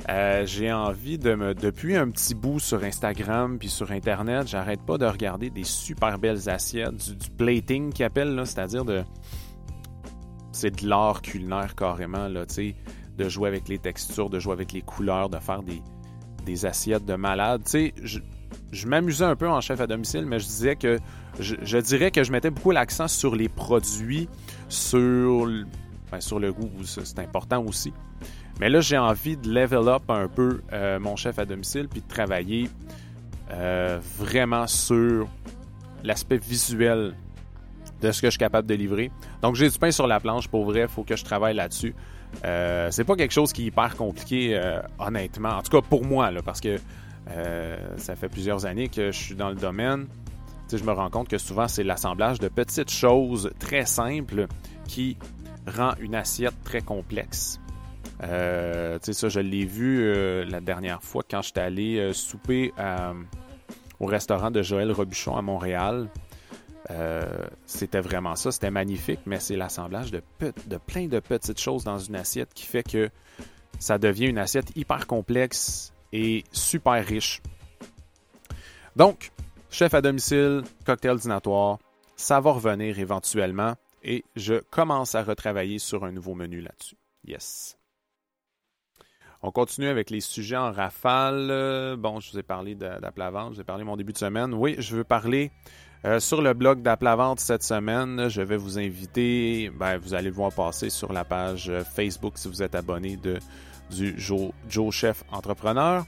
Euh, 0.10 0.46
j'ai 0.46 0.72
envie 0.74 1.18
de 1.18 1.34
me. 1.34 1.56
Depuis 1.56 1.96
un 1.96 2.10
petit 2.10 2.36
bout 2.36 2.60
sur 2.60 2.84
Instagram 2.84 3.58
puis 3.58 3.70
sur 3.70 3.92
Internet, 3.92 4.50
j'arrête 4.50 4.82
pas 4.82 4.98
de 4.98 5.06
regarder 5.06 5.50
des 5.50 5.64
super 5.64 6.20
belles 6.20 6.50
assiettes, 6.50 6.94
du, 7.18 7.30
plating 7.30 7.94
qu'ils 7.94 8.06
appellent, 8.06 8.40
c'est-à-dire 8.46 8.84
de. 8.84 9.06
C'est 10.52 10.82
de 10.82 10.90
l'art 10.90 11.22
culinaire 11.22 11.74
carrément, 11.74 12.28
là, 12.28 12.46
tu 12.46 12.54
sais, 12.54 12.76
de 13.18 13.30
jouer 13.30 13.50
avec 13.50 13.68
les 13.68 13.80
textures, 13.80 14.30
de 14.30 14.40
jouer 14.40 14.54
avec 14.54 14.72
les 14.72 14.82
couleurs, 14.82 15.30
de 15.30 15.38
faire 15.38 15.64
des, 15.64 15.82
des 16.46 16.66
assiettes 16.66 17.06
de 17.06 17.16
malade. 17.16 17.62
Tu 17.66 17.72
sais, 17.72 17.94
je, 18.04 18.20
je 18.72 18.88
m'amusais 18.88 19.26
un 19.26 19.36
peu 19.36 19.48
en 19.48 19.62
chef 19.62 19.80
à 19.82 19.88
domicile, 19.88 20.26
mais 20.26 20.40
je 20.40 20.46
disais 20.46 20.76
que 20.76 21.00
je, 21.40 21.78
dirais 21.78 22.12
que 22.12 22.24
je 22.24 22.32
mettais 22.32 22.50
beaucoup 22.50 22.72
l'accent 22.72 23.08
sur 23.08 23.36
les 23.36 23.50
produits, 23.50 24.28
sur, 24.70 25.48
ben, 26.12 26.20
sur 26.20 26.40
le 26.40 26.52
goût, 26.52 26.70
c'est 26.84 27.20
important 27.20 27.64
aussi. 27.64 27.94
Mais 28.60 28.70
là, 28.70 28.82
j'ai 28.82 28.98
envie 28.98 29.38
de 29.38 29.52
level 29.52 29.88
up 29.88 30.10
un 30.10 30.28
peu 30.28 30.62
euh, 30.74 31.00
mon 31.00 31.16
chef 31.16 31.38
à 31.38 31.46
domicile 31.46 31.88
puis 31.88 32.02
de 32.02 32.08
travailler 32.08 32.70
euh, 33.52 34.00
vraiment 34.18 34.66
sur 34.66 35.28
l'aspect 36.04 36.38
visuel 36.38 37.14
de 38.02 38.12
ce 38.12 38.22
que 38.22 38.28
je 38.28 38.32
suis 38.32 38.40
capable 38.40 38.68
de 38.68 38.74
livrer. 38.74 39.12
Donc, 39.42 39.56
j'ai 39.56 39.70
du 39.70 39.78
pain 39.78 39.92
sur 39.92 40.08
la 40.08 40.20
planche, 40.20 40.48
pour 40.48 40.66
vrai, 40.66 40.82
il 40.82 40.88
faut 40.88 41.04
que 41.04 41.16
je 41.16 41.24
travaille 41.24 41.56
là-dessus. 41.56 41.96
Euh, 42.46 42.90
c'est 42.92 43.04
pas 43.04 43.16
quelque 43.16 43.34
chose 43.34 43.54
qui 43.54 43.64
est 43.64 43.66
hyper 43.68 43.96
compliqué, 43.96 44.60
honnêtement. 45.00 45.50
En 45.50 45.62
tout 45.62 45.72
cas, 45.72 45.86
pour 45.88 46.06
moi, 46.06 46.32
parce 46.44 46.62
que 46.62 46.78
ça 47.98 48.16
fait 48.16 48.30
plusieurs 48.30 48.66
années 48.66 48.90
que 48.90 49.12
je 49.12 49.18
suis 49.18 49.36
dans 49.36 49.50
le 49.50 49.56
domaine. 49.56 50.08
je 50.72 50.84
me 50.84 50.92
rends 50.92 51.10
compte 51.10 51.28
que 51.28 51.38
souvent, 51.38 51.68
c'est 51.68 51.84
l'assemblage 51.84 52.40
de 52.40 52.48
petites 52.48 52.92
choses 52.92 53.52
très 53.60 53.86
simples 53.86 54.48
qui 54.88 55.18
rend 55.68 55.94
une 56.00 56.16
assiette 56.16 56.56
très 56.64 56.82
complexe. 56.82 57.60
Euh, 58.24 58.98
ça, 59.02 59.30
je 59.30 59.40
l'ai 59.40 59.66
vu 59.66 60.02
euh, 60.02 60.44
la 60.46 60.60
dernière 60.60 61.04
fois 61.04 61.24
quand 61.30 61.42
j'étais 61.42 61.62
allé 61.62 61.98
euh, 61.98 62.14
souper 62.14 62.74
au 64.00 64.06
restaurant 64.06 64.52
de 64.52 64.62
Joël 64.62 64.92
Robuchon 64.92 65.36
à 65.36 65.42
Montréal. 65.42 66.08
C'était 67.66 68.02
vraiment 68.02 68.36
ça, 68.36 68.52
c'était 68.52 68.72
magnifique, 68.72 69.20
mais 69.26 69.40
c'est 69.40 69.56
l'assemblage 69.56 70.12
de, 70.12 70.22
de 70.40 70.78
plein 70.78 71.08
de 71.08 71.20
petites 71.20 71.60
choses 71.60 71.84
dans 71.84 72.00
une 72.00 72.16
assiette 72.16 72.54
qui 72.54 72.66
fait 72.66 72.84
que 72.84 73.10
ça 73.80 73.98
devient 73.98 74.28
une 74.28 74.38
assiette 74.38 74.76
hyper 74.76 75.08
complexe 75.08 75.94
et 76.14 76.44
super 76.52 77.06
riche. 77.06 77.42
Donc, 78.96 79.32
chef 79.70 79.94
à 79.94 80.02
domicile, 80.02 80.64
cocktail 80.86 81.18
dînatoire, 81.18 81.78
ça 82.16 82.40
va 82.40 82.52
revenir 82.52 82.98
éventuellement 83.00 83.76
et 84.04 84.24
je 84.36 84.56
commence 84.72 85.16
à 85.16 85.24
retravailler 85.24 85.80
sur 85.80 86.04
un 86.04 86.12
nouveau 86.12 86.34
menu 86.34 86.62
là-dessus. 86.62 86.96
Yes. 87.26 87.77
On 89.44 89.52
continue 89.52 89.88
avec 89.88 90.10
les 90.10 90.22
sujets 90.22 90.58
en 90.58 90.72
rafale. 90.72 91.96
Bon, 91.98 92.20
je 92.20 92.32
vous 92.32 92.40
ai 92.40 92.44
parlé 92.44 92.76
d'Aplavente, 92.76 93.52
je 93.52 93.56
vous 93.56 93.62
ai 93.62 93.66
parlé 93.66 93.84
de 93.84 93.88
mon 93.88 93.98
début 93.98 94.14
de 94.14 94.18
semaine. 94.18 94.54
Oui, 94.54 94.76
je 94.80 94.96
veux 94.96 95.04
parler 95.04 95.52
euh, 96.06 96.20
sur 96.20 96.42
le 96.42 96.54
blog 96.54 96.82
d'Aplavente 96.82 97.40
cette 97.40 97.64
semaine. 97.64 98.30
Je 98.30 98.42
vais 98.42 98.58
vous 98.58 98.78
inviter, 98.78 99.72
ben, 99.78 99.98
vous 99.98 100.14
allez 100.14 100.30
le 100.30 100.36
voir 100.36 100.52
passer 100.52 100.90
sur 100.90 101.12
la 101.12 101.26
page 101.26 101.70
euh, 101.70 101.84
Facebook 101.84 102.34
si 102.38 102.48
vous 102.48 102.62
êtes 102.62 102.76
abonné 102.76 103.18
de, 103.18 103.40
du 103.90 104.16
Joe, 104.18 104.52
Chef 104.92 105.24
Entrepreneur. 105.32 106.06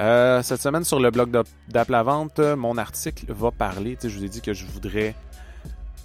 Euh, 0.00 0.42
cette 0.42 0.60
semaine, 0.60 0.84
sur 0.84 1.00
le 1.00 1.10
blog 1.10 1.44
d'Aplavente, 1.68 2.38
mon 2.38 2.78
article 2.78 3.26
va 3.28 3.50
parler, 3.50 3.98
je 4.00 4.08
vous 4.08 4.24
ai 4.24 4.28
dit 4.28 4.40
que 4.40 4.54
je 4.54 4.64
voudrais 4.64 5.16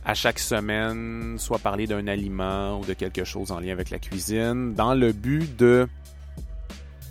à 0.04 0.16
chaque 0.16 0.40
semaine 0.40 1.36
soit 1.38 1.60
parler 1.60 1.86
d'un 1.86 2.08
aliment 2.08 2.80
ou 2.80 2.86
de 2.86 2.94
quelque 2.94 3.24
chose 3.24 3.52
en 3.52 3.60
lien 3.60 3.72
avec 3.72 3.92
la 3.92 4.00
cuisine, 4.00 4.74
dans 4.74 4.96
le 4.96 5.12
but 5.14 5.56
de 5.56 5.88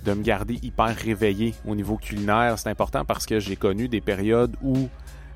de 0.04 0.12
me 0.12 0.22
garder 0.22 0.58
hyper 0.62 0.94
réveillé 0.96 1.54
au 1.66 1.74
niveau 1.74 1.96
culinaire. 1.96 2.58
C'est 2.58 2.70
important 2.70 3.04
parce 3.04 3.26
que 3.26 3.38
j'ai 3.38 3.56
connu 3.56 3.88
des 3.88 4.00
périodes 4.00 4.56
où 4.62 4.88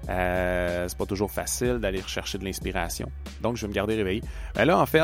euh, 0.08 0.86
c'est 0.88 0.98
pas 0.98 1.06
toujours 1.06 1.30
facile 1.30 1.78
d'aller 1.78 2.00
rechercher 2.00 2.38
de 2.38 2.44
l'inspiration. 2.44 3.10
Donc, 3.42 3.56
je 3.56 3.62
vais 3.62 3.68
me 3.68 3.72
garder 3.72 3.96
réveillé. 3.96 4.22
Mais 4.56 4.64
là, 4.64 4.78
en 4.78 4.86
fait, 4.86 5.02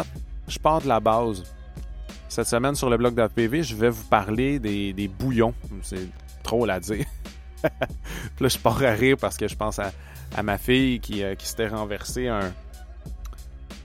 je 0.48 0.58
pars 0.58 0.80
de 0.80 0.88
la 0.88 1.00
base. 1.00 1.44
Cette 2.28 2.46
semaine, 2.46 2.74
sur 2.74 2.88
le 2.88 2.96
blog 2.96 3.14
d'APV, 3.14 3.62
je 3.62 3.74
vais 3.74 3.90
vous 3.90 4.04
parler 4.04 4.58
des, 4.58 5.08
bouillons. 5.08 5.54
C'est 5.82 6.08
trop 6.42 6.68
à 6.68 6.80
dire. 6.80 7.04
Puis 7.62 8.40
là, 8.40 8.48
je 8.48 8.58
pars 8.58 8.82
à 8.82 8.90
rire 8.90 9.16
parce 9.20 9.36
que 9.36 9.48
je 9.48 9.54
pense 9.54 9.78
à, 9.78 9.92
ma 10.42 10.58
fille 10.58 10.98
qui, 11.00 11.22
euh, 11.22 11.34
s'était 11.38 11.68
renversée 11.68 12.28
un, 12.28 12.52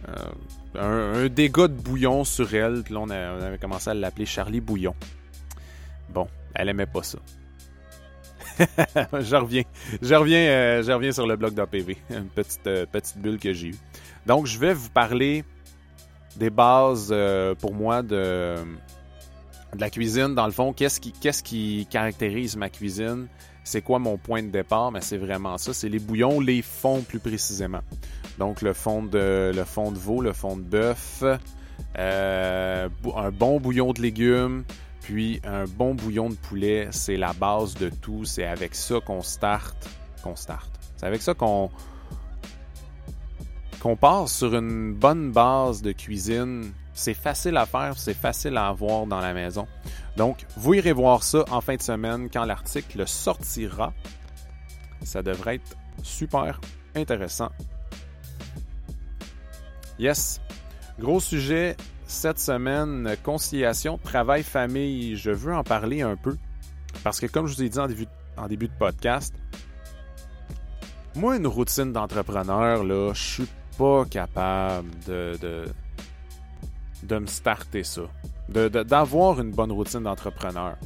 euh, 0.07 1.25
un, 1.25 1.27
dégât 1.27 1.67
de 1.67 1.73
bouillon 1.73 2.23
sur 2.23 2.53
elle. 2.53 2.83
Puis 2.83 2.93
là, 2.93 3.01
on, 3.01 3.09
on 3.09 3.43
avait 3.43 3.57
commencé 3.57 3.89
à 3.89 3.93
l'appeler 3.93 4.25
Charlie 4.25 4.61
Bouillon. 4.61 4.95
Bon, 6.09 6.27
elle 6.55 6.69
aimait 6.69 6.85
pas 6.85 7.03
ça. 7.03 7.19
je 8.57 9.35
reviens. 9.35 9.63
Je 10.01 10.13
euh, 10.13 11.11
sur 11.11 11.27
le 11.27 11.35
blog 11.35 11.53
d'APV. 11.53 11.97
Une 12.09 12.27
petite, 12.27 12.67
euh, 12.67 12.85
petite 12.85 13.17
bulle 13.17 13.39
que 13.39 13.53
j'ai 13.53 13.69
eue. 13.69 13.75
Donc, 14.25 14.45
je 14.45 14.57
vais 14.57 14.73
vous 14.73 14.89
parler 14.89 15.43
des 16.35 16.49
bases 16.49 17.09
euh, 17.11 17.55
pour 17.55 17.73
moi 17.73 18.01
de, 18.01 18.55
la 19.77 19.89
cuisine. 19.89 20.35
Dans 20.35 20.45
le 20.45 20.51
fond, 20.51 20.73
qu'est-ce 20.73 20.99
qui, 20.99 21.11
qu'est-ce 21.11 21.43
qui 21.43 21.87
caractérise 21.89 22.55
ma 22.55 22.69
cuisine? 22.69 23.27
C'est 23.63 23.81
quoi 23.81 23.99
mon 23.99 24.17
point 24.17 24.43
de 24.43 24.49
départ? 24.49 24.91
Mais 24.91 25.01
c'est 25.01 25.17
vraiment 25.17 25.57
ça. 25.57 25.73
C'est 25.73 25.89
les 25.89 25.99
bouillons, 25.99 26.39
les 26.39 26.61
fonds 26.61 27.01
plus 27.01 27.19
précisément. 27.19 27.81
Donc, 28.39 28.61
le 28.61 28.73
fond 28.73 29.03
de, 29.03 29.51
le 29.53 29.63
fond 29.65 29.91
de 29.91 29.97
veau, 29.97 30.21
le 30.21 30.33
fond 30.33 30.55
de 30.57 30.61
bœuf, 30.61 31.23
un 31.95 33.31
bon 33.31 33.59
bouillon 33.59 33.91
de 33.93 34.01
légumes, 34.01 34.63
puis 35.07 35.39
un 35.45 35.63
bon 35.63 35.95
bouillon 35.95 36.29
de 36.29 36.35
poulet, 36.35 36.89
c'est 36.91 37.15
la 37.15 37.31
base 37.31 37.75
de 37.75 37.87
tout. 37.87 38.25
C'est 38.25 38.43
avec 38.43 38.75
ça 38.75 38.99
qu'on 38.99 39.21
start. 39.21 39.89
Qu'on. 40.21 40.35
C'est 40.35 41.05
avec 41.05 41.21
ça 41.21 41.33
qu'on 41.33 41.71
qu'on 43.79 43.95
passe 43.95 44.33
sur 44.35 44.53
une 44.53 44.93
bonne 44.93 45.31
base 45.31 45.81
de 45.81 45.93
cuisine. 45.93 46.73
C'est 46.93 47.13
facile 47.13 47.55
à 47.55 47.65
faire, 47.65 47.93
c'est 47.95 48.13
facile 48.13 48.57
à 48.57 48.67
avoir 48.67 49.05
dans 49.05 49.21
la 49.21 49.33
maison. 49.33 49.65
Donc, 50.17 50.45
vous 50.57 50.73
irez 50.73 50.91
voir 50.91 51.23
ça 51.23 51.45
en 51.51 51.61
fin 51.61 51.77
de 51.77 51.81
semaine 51.81 52.29
quand 52.29 52.43
l'article 52.43 53.07
sortira. 53.07 53.93
Ça 55.03 55.23
devrait 55.23 55.55
être 55.55 55.77
super 56.03 56.59
intéressant. 56.97 57.51
Yes. 59.99 60.41
Gros 60.99 61.21
sujet, 61.21 61.77
cette 62.07 62.39
semaine, 62.39 63.15
conciliation, 63.23 63.99
travail-famille, 64.01 65.17
je 65.17 65.31
veux 65.31 65.53
en 65.53 65.63
parler 65.63 66.01
un 66.01 66.15
peu. 66.15 66.37
Parce 67.03 67.19
que 67.19 67.27
comme 67.27 67.47
je 67.47 67.55
vous 67.55 67.63
ai 67.63 67.69
dit 67.69 67.79
en 67.79 68.47
début, 68.47 68.67
de 68.67 68.73
podcast, 68.79 69.35
moi, 71.15 71.35
une 71.35 71.47
routine 71.47 71.91
d'entrepreneur, 71.91 72.83
là, 72.83 73.11
je 73.13 73.21
suis 73.21 73.47
pas 73.77 74.05
capable 74.05 74.89
de, 75.05 75.37
de, 77.03 77.19
me 77.19 77.27
starter 77.27 77.83
ça. 77.83 78.03
D'avoir 78.49 79.41
une 79.41 79.51
bonne 79.51 79.71
routine 79.71 80.03
d'entrepreneur. 80.03 80.77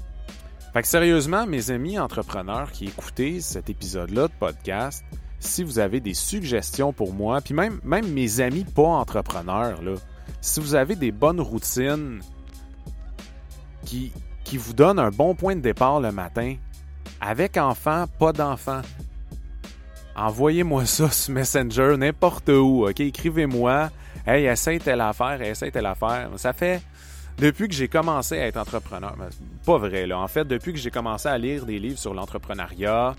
Fait 0.74 0.82
que 0.82 0.88
sérieusement, 0.88 1.46
mes 1.46 1.70
amis 1.70 2.00
entrepreneurs 2.00 2.72
qui 2.72 2.86
écoutez 2.86 3.42
cet 3.42 3.70
épisode-là 3.70 4.28
de 4.28 4.34
podcast, 4.40 5.04
si 5.40 5.64
vous 5.64 5.80
avez 5.80 6.00
des 6.00 6.14
suggestions 6.14 6.94
pour 6.94 7.14
moi, 7.14 7.42
puis 7.42 7.54
même, 7.54 7.80
même 7.84 8.10
mes 8.12 8.40
amis 8.40 8.64
pas 8.64 8.84
entrepreneurs, 8.84 9.82
là, 9.82 9.96
si 10.40 10.60
vous 10.60 10.76
avez 10.76 10.96
des 10.96 11.12
bonnes 11.12 11.42
routines 11.42 12.22
qui, 13.86 14.12
vous 14.54 14.74
donnent 14.74 15.00
un 15.00 15.10
bon 15.10 15.36
point 15.36 15.56
de 15.56 15.62
départ 15.62 16.00
le 16.00 16.12
matin, 16.12 16.56
avec 17.20 17.58
enfant, 17.58 18.06
pas 18.20 18.34
d'enfant, 18.34 18.82
envoyez-moi 20.16 20.86
ça 20.86 21.10
sur 21.12 21.34
Messenger, 21.34 21.96
n'importe 21.98 22.50
où, 22.50 22.88
ok? 22.88 23.00
Écrivez-moi, 23.00 23.90
hey, 24.26 24.46
essaye 24.46 24.80
telle 24.80 25.02
affaire, 25.02 25.42
essaye 25.42 25.72
telle 25.72 25.86
affaire. 25.86 26.30
Ça 26.38 26.54
fait 26.54 26.82
depuis 27.38 27.68
que 27.68 27.74
j'ai 27.74 27.88
commencé 27.88 28.38
à 28.38 28.48
être 28.48 28.58
entrepreneur, 28.58 29.16
pas 29.66 29.78
vrai 29.78 30.06
là, 30.06 30.20
en 30.20 30.28
fait, 30.28 30.46
depuis 30.46 30.74
que 30.74 30.80
j'ai 30.80 30.92
commencé 30.92 31.28
à 31.28 31.38
lire 31.38 31.66
des 31.66 31.80
livres 31.80 31.98
sur 31.98 32.14
l'entrepreneuriat, 32.14 33.16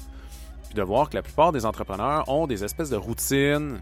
puis 0.66 0.74
de 0.74 0.82
voir 0.82 1.10
que 1.10 1.16
la 1.16 1.22
plupart 1.22 1.52
des 1.52 1.66
entrepreneurs 1.66 2.28
ont 2.28 2.46
des 2.46 2.62
espèces 2.62 2.90
de 2.90 2.96
routines 2.96 3.80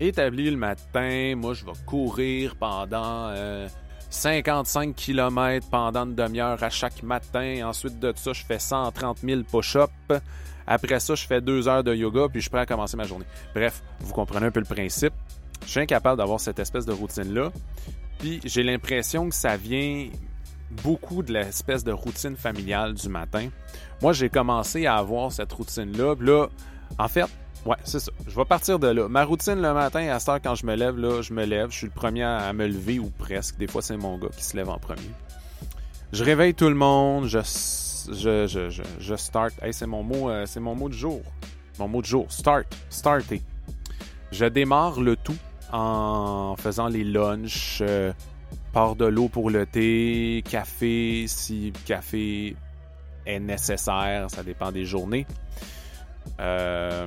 établi 0.00 0.50
le 0.50 0.56
matin. 0.56 1.34
Moi, 1.36 1.54
je 1.54 1.64
vais 1.64 1.72
courir 1.86 2.56
pendant 2.56 3.32
55 4.10 4.88
euh, 4.88 4.92
km 4.92 5.68
pendant 5.70 6.04
une 6.04 6.14
demi-heure 6.14 6.62
à 6.62 6.70
chaque 6.70 7.02
matin. 7.02 7.66
Ensuite 7.66 7.98
de 7.98 8.12
ça, 8.16 8.32
je 8.32 8.44
fais 8.44 8.58
130 8.58 9.18
000 9.18 9.42
push-ups. 9.42 9.90
Après 10.66 11.00
ça, 11.00 11.14
je 11.14 11.26
fais 11.26 11.40
deux 11.40 11.68
heures 11.68 11.84
de 11.84 11.94
yoga, 11.94 12.28
puis 12.28 12.40
je 12.40 12.44
suis 12.44 12.50
prêt 12.50 12.60
à 12.60 12.66
commencer 12.66 12.96
ma 12.96 13.04
journée. 13.04 13.26
Bref, 13.54 13.82
vous 14.00 14.12
comprenez 14.12 14.46
un 14.46 14.50
peu 14.50 14.60
le 14.60 14.66
principe. 14.66 15.12
Je 15.64 15.70
suis 15.70 15.80
incapable 15.80 16.18
d'avoir 16.18 16.40
cette 16.40 16.58
espèce 16.58 16.86
de 16.86 16.92
routine-là. 16.92 17.52
Puis 18.18 18.40
j'ai 18.44 18.62
l'impression 18.62 19.28
que 19.28 19.34
ça 19.34 19.56
vient 19.56 20.08
beaucoup 20.82 21.22
de 21.22 21.32
l'espèce 21.32 21.84
de 21.84 21.92
routine 21.92 22.36
familiale 22.36 22.94
du 22.94 23.08
matin. 23.08 23.48
Moi, 24.02 24.12
j'ai 24.12 24.28
commencé 24.28 24.86
à 24.86 24.96
avoir 24.96 25.30
cette 25.32 25.52
routine-là. 25.52 26.14
Là, 26.20 26.48
en 26.98 27.08
fait, 27.08 27.26
Ouais, 27.66 27.76
c'est 27.84 28.00
ça. 28.00 28.12
Je 28.26 28.36
vais 28.36 28.44
partir 28.44 28.78
de 28.78 28.88
là. 28.88 29.08
Ma 29.08 29.24
routine 29.24 29.60
le 29.60 29.72
matin, 29.72 30.06
à 30.08 30.18
cette 30.18 30.28
heure, 30.28 30.40
quand 30.42 30.54
je 30.54 30.66
me 30.66 30.74
lève, 30.74 30.98
là, 30.98 31.22
je 31.22 31.32
me 31.32 31.44
lève. 31.44 31.70
Je 31.70 31.76
suis 31.78 31.86
le 31.86 31.92
premier 31.92 32.22
à 32.22 32.52
me 32.52 32.66
lever 32.66 32.98
ou 32.98 33.10
presque. 33.10 33.56
Des 33.56 33.66
fois, 33.66 33.82
c'est 33.82 33.96
mon 33.96 34.18
gars 34.18 34.28
qui 34.36 34.44
se 34.44 34.56
lève 34.56 34.68
en 34.68 34.78
premier. 34.78 35.10
Je 36.12 36.24
réveille 36.24 36.54
tout 36.54 36.68
le 36.68 36.74
monde. 36.74 37.26
Je, 37.26 37.38
je, 38.12 38.46
je, 38.46 38.82
je, 39.00 39.14
start. 39.16 39.54
Hey, 39.62 39.72
c'est 39.72 39.86
mon 39.86 40.02
mot, 40.02 40.28
euh, 40.28 40.46
mon 40.60 40.74
mot 40.74 40.88
de 40.88 40.94
jour. 40.94 41.22
Mon 41.78 41.88
mot 41.88 42.02
de 42.02 42.06
jour. 42.06 42.26
Start. 42.30 42.66
Starter. 42.90 43.42
Je 44.30 44.44
démarre 44.44 45.00
le 45.00 45.16
tout 45.16 45.36
en 45.72 46.54
faisant 46.56 46.88
les 46.88 47.04
lunchs. 47.04 47.78
Euh, 47.80 48.12
de 48.96 49.04
l'eau 49.04 49.28
pour 49.28 49.50
le 49.50 49.66
thé, 49.66 50.42
café, 50.50 51.26
si 51.28 51.72
café 51.86 52.56
est 53.24 53.38
nécessaire, 53.38 54.28
ça 54.30 54.42
dépend 54.42 54.72
des 54.72 54.84
journées. 54.84 55.26
Euh, 56.40 57.06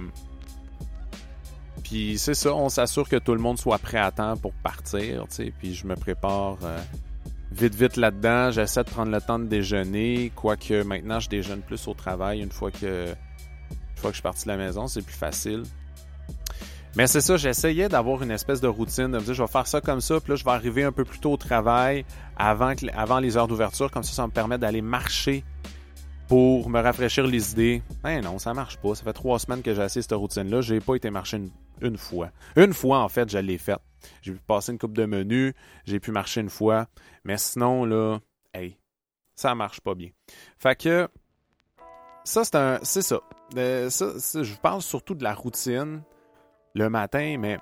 puis 1.89 2.17
c'est 2.17 2.34
ça, 2.34 2.54
on 2.54 2.67
s'assure 2.67 3.08
que 3.08 3.15
tout 3.15 3.34
le 3.34 3.39
monde 3.39 3.58
soit 3.58 3.80
prêt 3.80 3.97
à 3.97 4.12
temps 4.12 4.36
pour 4.36 4.52
partir, 4.52 5.26
tu 5.30 5.36
sais. 5.36 5.54
Puis 5.58 5.73
je 5.73 5.88
me 5.88 5.95
prépare 5.95 6.58
euh, 6.63 6.80
vite, 7.54 7.76
vite 7.76 7.95
là-dedans. 7.95 8.52
J'essaie 8.52 8.84
de 8.84 8.89
prendre 8.89 9.10
le 9.10 9.21
temps 9.21 9.39
de 9.39 9.45
déjeuner, 9.45 10.34
quoique 10.36 10.84
maintenant 10.84 11.21
je 11.21 11.30
déjeune 11.30 11.62
plus 11.62 11.88
au 11.88 11.93
travail 11.93 12.41
une 12.41 12.52
fois 12.52 12.71
que, 12.71 13.08
une 13.08 13.97
fois 13.97 14.10
que 14.10 14.15
je 14.15 14.15
suis 14.15 14.21
parti 14.21 14.43
de 14.43 14.50
la 14.50 14.58
maison, 14.58 14.88
c'est 14.88 15.02
plus 15.02 15.15
facile. 15.15 15.63
Mais 16.97 17.08
c'est 17.08 17.21
ça, 17.21 17.38
j'essayais 17.38 17.88
d'avoir 17.88 18.21
une 18.21 18.32
espèce 18.32 18.60
de 18.60 18.67
routine, 18.67 19.12
de 19.12 19.19
me 19.19 19.23
dire 19.23 19.34
je 19.34 19.43
vais 19.43 19.47
faire 19.47 19.67
ça 19.67 19.80
comme 19.80 20.02
ça, 20.02 20.19
puis 20.19 20.32
là 20.32 20.36
je 20.36 20.43
vais 20.43 20.52
arriver 20.52 20.84
un 20.84 20.91
peu 20.91 21.06
plus 21.06 21.19
tôt 21.19 21.34
au 21.34 21.38
travail 21.38 22.04
avant, 22.36 22.73
avant 22.95 23.19
les 23.19 23.38
heures 23.38 23.47
d'ouverture, 23.47 23.91
comme 23.91 24.04
ça 24.04 24.12
ça 24.12 24.28
me 24.28 24.32
permet 24.32 24.58
d'aller 24.58 24.82
marcher 24.82 25.45
pour 26.28 26.69
me 26.69 26.82
rafraîchir 26.82 27.26
les 27.26 27.52
idées. 27.54 27.82
Ben 28.04 28.21
non, 28.21 28.39
ça 28.39 28.54
marche 28.54 28.76
pas. 28.78 28.93
Ça 28.95 29.04
fait 29.04 29.13
trois 29.13 29.39
semaines 29.39 29.62
que 29.62 29.73
j'ai 29.73 29.82
essayé 29.82 30.02
cette 30.02 30.12
routine-là. 30.12 30.60
J'ai 30.60 30.82
pas 30.82 30.95
été 30.95 31.10
marcher 31.10 31.38
une, 31.38 31.50
fois. 31.98 32.32
Une 32.56 32.74
fois, 32.74 33.00
en 33.00 33.10
fait, 33.10 33.30
je 33.30 33.38
l'ai 33.38 33.58
faite. 33.58 33.82
J'ai 34.22 34.34
pu 34.34 34.40
passer 34.46 34.72
une 34.72 34.78
coupe 34.78 34.96
de 34.96 35.06
menu, 35.06 35.54
j'ai 35.86 36.00
pu 36.00 36.12
marcher 36.12 36.42
une 36.42 36.50
fois. 36.50 36.88
Mais 37.24 37.38
sinon, 37.38 37.86
là, 37.86 38.20
hey, 38.54 38.78
ça 39.36 39.56
marche 39.56 39.82
pas 39.82 39.96
bien. 39.96 40.10
Fait 40.58 40.76
que, 40.76 41.08
ça, 42.24 42.44
c'est 42.44 42.56
un. 42.56 42.80
C'est 42.84 43.02
ça. 43.02 43.22
Euh. 43.56 43.90
Je 43.90 44.56
parle 44.60 44.82
surtout 44.82 45.16
de 45.16 45.24
la 45.24 45.34
routine 45.34 46.02
le 46.76 46.90
matin, 46.90 47.38
mais 47.40 47.58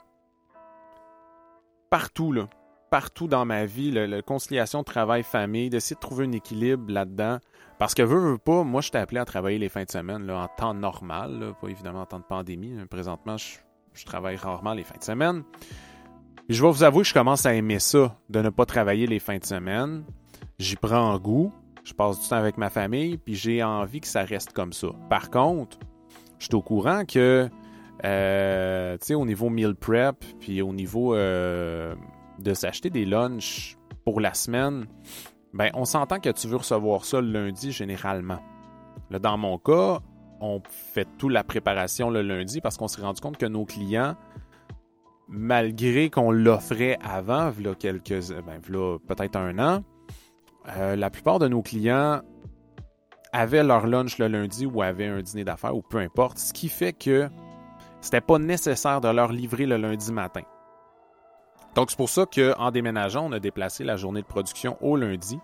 partout, 1.89 2.32
là. 2.32 2.49
Partout 2.91 3.28
dans 3.28 3.45
ma 3.45 3.65
vie, 3.65 3.91
la 3.91 4.21
conciliation 4.21 4.84
travail-famille, 4.84 5.69
d'essayer 5.69 5.95
de 5.95 5.99
trouver 5.99 6.25
un 6.25 6.32
équilibre 6.32 6.91
là-dedans. 6.91 7.39
Parce 7.78 7.93
que 7.93 8.01
veux, 8.01 8.19
veux 8.19 8.38
pas, 8.38 8.63
moi 8.63 8.80
je 8.80 8.89
t'ai 8.89 8.99
appelé 8.99 9.19
à 9.19 9.25
travailler 9.25 9.58
les 9.58 9.67
fins 9.67 9.84
de 9.84 9.91
semaine 9.91 10.25
là, 10.25 10.38
en 10.38 10.47
temps 10.47 10.73
normal, 10.73 11.54
pas 11.60 11.67
évidemment 11.67 12.01
en 12.01 12.06
temps 12.06 12.19
de 12.19 12.23
pandémie. 12.23 12.73
Présentement, 12.89 13.36
je, 13.36 13.58
travaille 14.03 14.36
rarement 14.36 14.73
les 14.73 14.84
fins 14.84 14.97
de 14.97 15.03
semaine. 15.03 15.43
je 16.49 16.62
vais 16.62 16.69
vous 16.69 16.84
avouer 16.84 17.03
que 17.03 17.08
je 17.08 17.13
commence 17.13 17.45
à 17.45 17.53
aimer 17.53 17.79
ça, 17.79 18.17
de 18.29 18.41
ne 18.41 18.49
pas 18.49 18.65
travailler 18.65 19.08
les 19.08 19.19
fins 19.19 19.38
de 19.38 19.45
semaine. 19.45 20.03
J'y 20.60 20.75
prends 20.75 21.17
goût, 21.17 21.53
je 21.86 21.93
passe 21.93 22.19
du 22.19 22.27
temps 22.27 22.36
avec 22.36 22.58
ma 22.58 22.69
famille, 22.69 23.17
puis 23.17 23.36
j'ai 23.36 23.63
envie 23.63 24.01
que 24.01 24.08
ça 24.08 24.23
reste 24.23 24.51
comme 24.51 24.73
ça. 24.73 24.88
Par 25.10 25.29
contre, 25.29 25.77
je 26.39 26.45
suis 26.45 26.55
au 26.55 26.62
courant 26.62 27.05
que, 27.05 27.49
euh, 28.03 28.97
tu 29.05 29.15
au 29.15 29.25
niveau 29.25 29.49
meal 29.49 29.75
prep, 29.75 30.17
puis 30.39 30.62
au 30.62 30.73
niveau 30.73 31.15
euh, 31.15 31.95
de 32.39 32.53
s'acheter 32.53 32.89
des 32.89 33.05
lunchs 33.05 33.77
pour 34.03 34.19
la 34.19 34.34
semaine, 34.34 34.86
ben, 35.53 35.69
on 35.73 35.86
s'entend 35.86 36.19
que 36.19 36.29
tu 36.29 36.47
veux 36.47 36.58
recevoir 36.58 37.05
ça 37.05 37.21
le 37.21 37.31
lundi 37.31 37.71
généralement. 37.71 38.39
Là, 39.10 39.19
dans 39.19 39.38
mon 39.38 39.58
cas, 39.58 39.99
on 40.41 40.61
fait 40.69 41.07
toute 41.17 41.31
la 41.31 41.43
préparation 41.43 42.09
le 42.09 42.21
lundi 42.21 42.61
parce 42.61 42.77
qu'on 42.77 42.87
s'est 42.87 43.01
rendu 43.01 43.21
compte 43.21 43.37
que 43.37 43.45
nos 43.45 43.65
clients, 43.65 44.15
malgré 45.27 46.09
qu'on 46.09 46.31
l'offrait 46.31 46.97
avant, 47.03 47.49
voilà 47.51 47.75
quelques, 47.75 48.31
ben, 48.45 48.59
peut-être 49.07 49.35
un 49.35 49.59
an, 49.59 49.83
euh, 50.77 50.95
la 50.95 51.09
plupart 51.09 51.39
de 51.39 51.47
nos 51.47 51.61
clients 51.61 52.21
avaient 53.31 53.63
leur 53.63 53.87
lunch 53.87 54.17
le 54.17 54.27
lundi 54.27 54.65
ou 54.65 54.81
avaient 54.81 55.07
un 55.07 55.21
dîner 55.21 55.43
d'affaires 55.43 55.75
ou 55.75 55.81
peu 55.81 55.97
importe, 55.97 56.37
ce 56.37 56.53
qui 56.53 56.69
fait 56.69 56.93
que 56.93 57.29
c'était 58.01 58.21
pas 58.21 58.39
nécessaire 58.39 59.01
de 59.01 59.09
leur 59.09 59.31
livrer 59.31 59.65
le 59.65 59.77
lundi 59.77 60.11
matin. 60.11 60.43
Donc, 61.75 61.89
c'est 61.89 61.97
pour 61.97 62.07
ça 62.07 62.25
qu'en 62.25 62.71
déménageant, 62.71 63.27
on 63.27 63.31
a 63.33 63.39
déplacé 63.39 63.83
la 63.83 63.97
journée 63.97 64.21
de 64.21 64.27
production 64.27 64.77
au 64.79 64.95
lundi. 64.95 65.39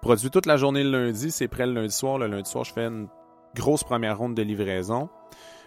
Produit 0.00 0.30
toute 0.30 0.46
la 0.46 0.56
journée 0.56 0.84
le 0.84 1.06
lundi, 1.06 1.32
c'est 1.32 1.48
prêt 1.48 1.66
le 1.66 1.72
lundi 1.72 1.92
soir. 1.92 2.18
Le 2.18 2.28
lundi 2.28 2.48
soir, 2.48 2.64
je 2.64 2.72
fais 2.72 2.86
une 2.86 3.08
grosse 3.54 3.84
première 3.84 4.18
ronde 4.18 4.34
de 4.34 4.42
livraison. 4.42 5.08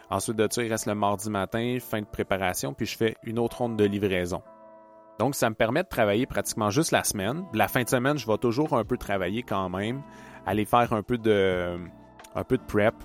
Ensuite 0.09 0.37
de 0.37 0.47
ça, 0.49 0.63
il 0.63 0.71
reste 0.71 0.85
le 0.85 0.95
mardi 0.95 1.29
matin, 1.29 1.77
fin 1.79 2.01
de 2.01 2.05
préparation, 2.05 2.73
puis 2.73 2.85
je 2.85 2.95
fais 2.95 3.15
une 3.23 3.39
autre 3.39 3.59
ronde 3.59 3.77
de 3.77 3.85
livraison. 3.85 4.41
Donc, 5.17 5.33
ça 5.35 5.49
me 5.49 5.55
permet 5.55 5.83
de 5.83 5.87
travailler 5.87 6.25
pratiquement 6.25 6.69
juste 6.69 6.91
la 6.91 7.03
semaine. 7.03 7.45
La 7.53 7.67
fin 7.67 7.83
de 7.83 7.89
semaine, 7.89 8.17
je 8.17 8.27
vais 8.27 8.37
toujours 8.37 8.73
un 8.77 8.83
peu 8.83 8.97
travailler 8.97 9.43
quand 9.43 9.69
même, 9.69 10.01
aller 10.45 10.65
faire 10.65 10.91
un 10.93 11.03
peu 11.03 11.17
de, 11.17 11.77
prep 12.67 12.95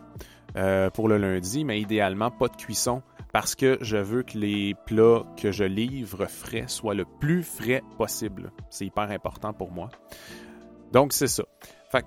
euh, 0.57 0.91
pour 0.91 1.09
le 1.09 1.19
lundi, 1.19 1.65
mais 1.65 1.81
idéalement 1.81 2.31
pas 2.31 2.49
de 2.49 2.57
cuisson 2.57 3.03
parce 3.33 3.55
que 3.55 3.79
je 3.81 3.97
veux 3.97 4.23
que 4.23 4.37
les 4.37 4.75
plats 4.87 5.25
que 5.37 5.53
je 5.53 5.65
livre 5.65 6.27
frais 6.27 6.65
soient 6.67 6.95
le 6.95 7.05
plus 7.05 7.43
frais 7.43 7.83
possible. 7.97 8.53
C'est 8.71 8.87
hyper 8.87 9.11
important 9.11 9.53
pour 9.53 9.71
moi. 9.71 9.89
Donc 10.93 11.13
c'est 11.13 11.29
ça. 11.29 11.45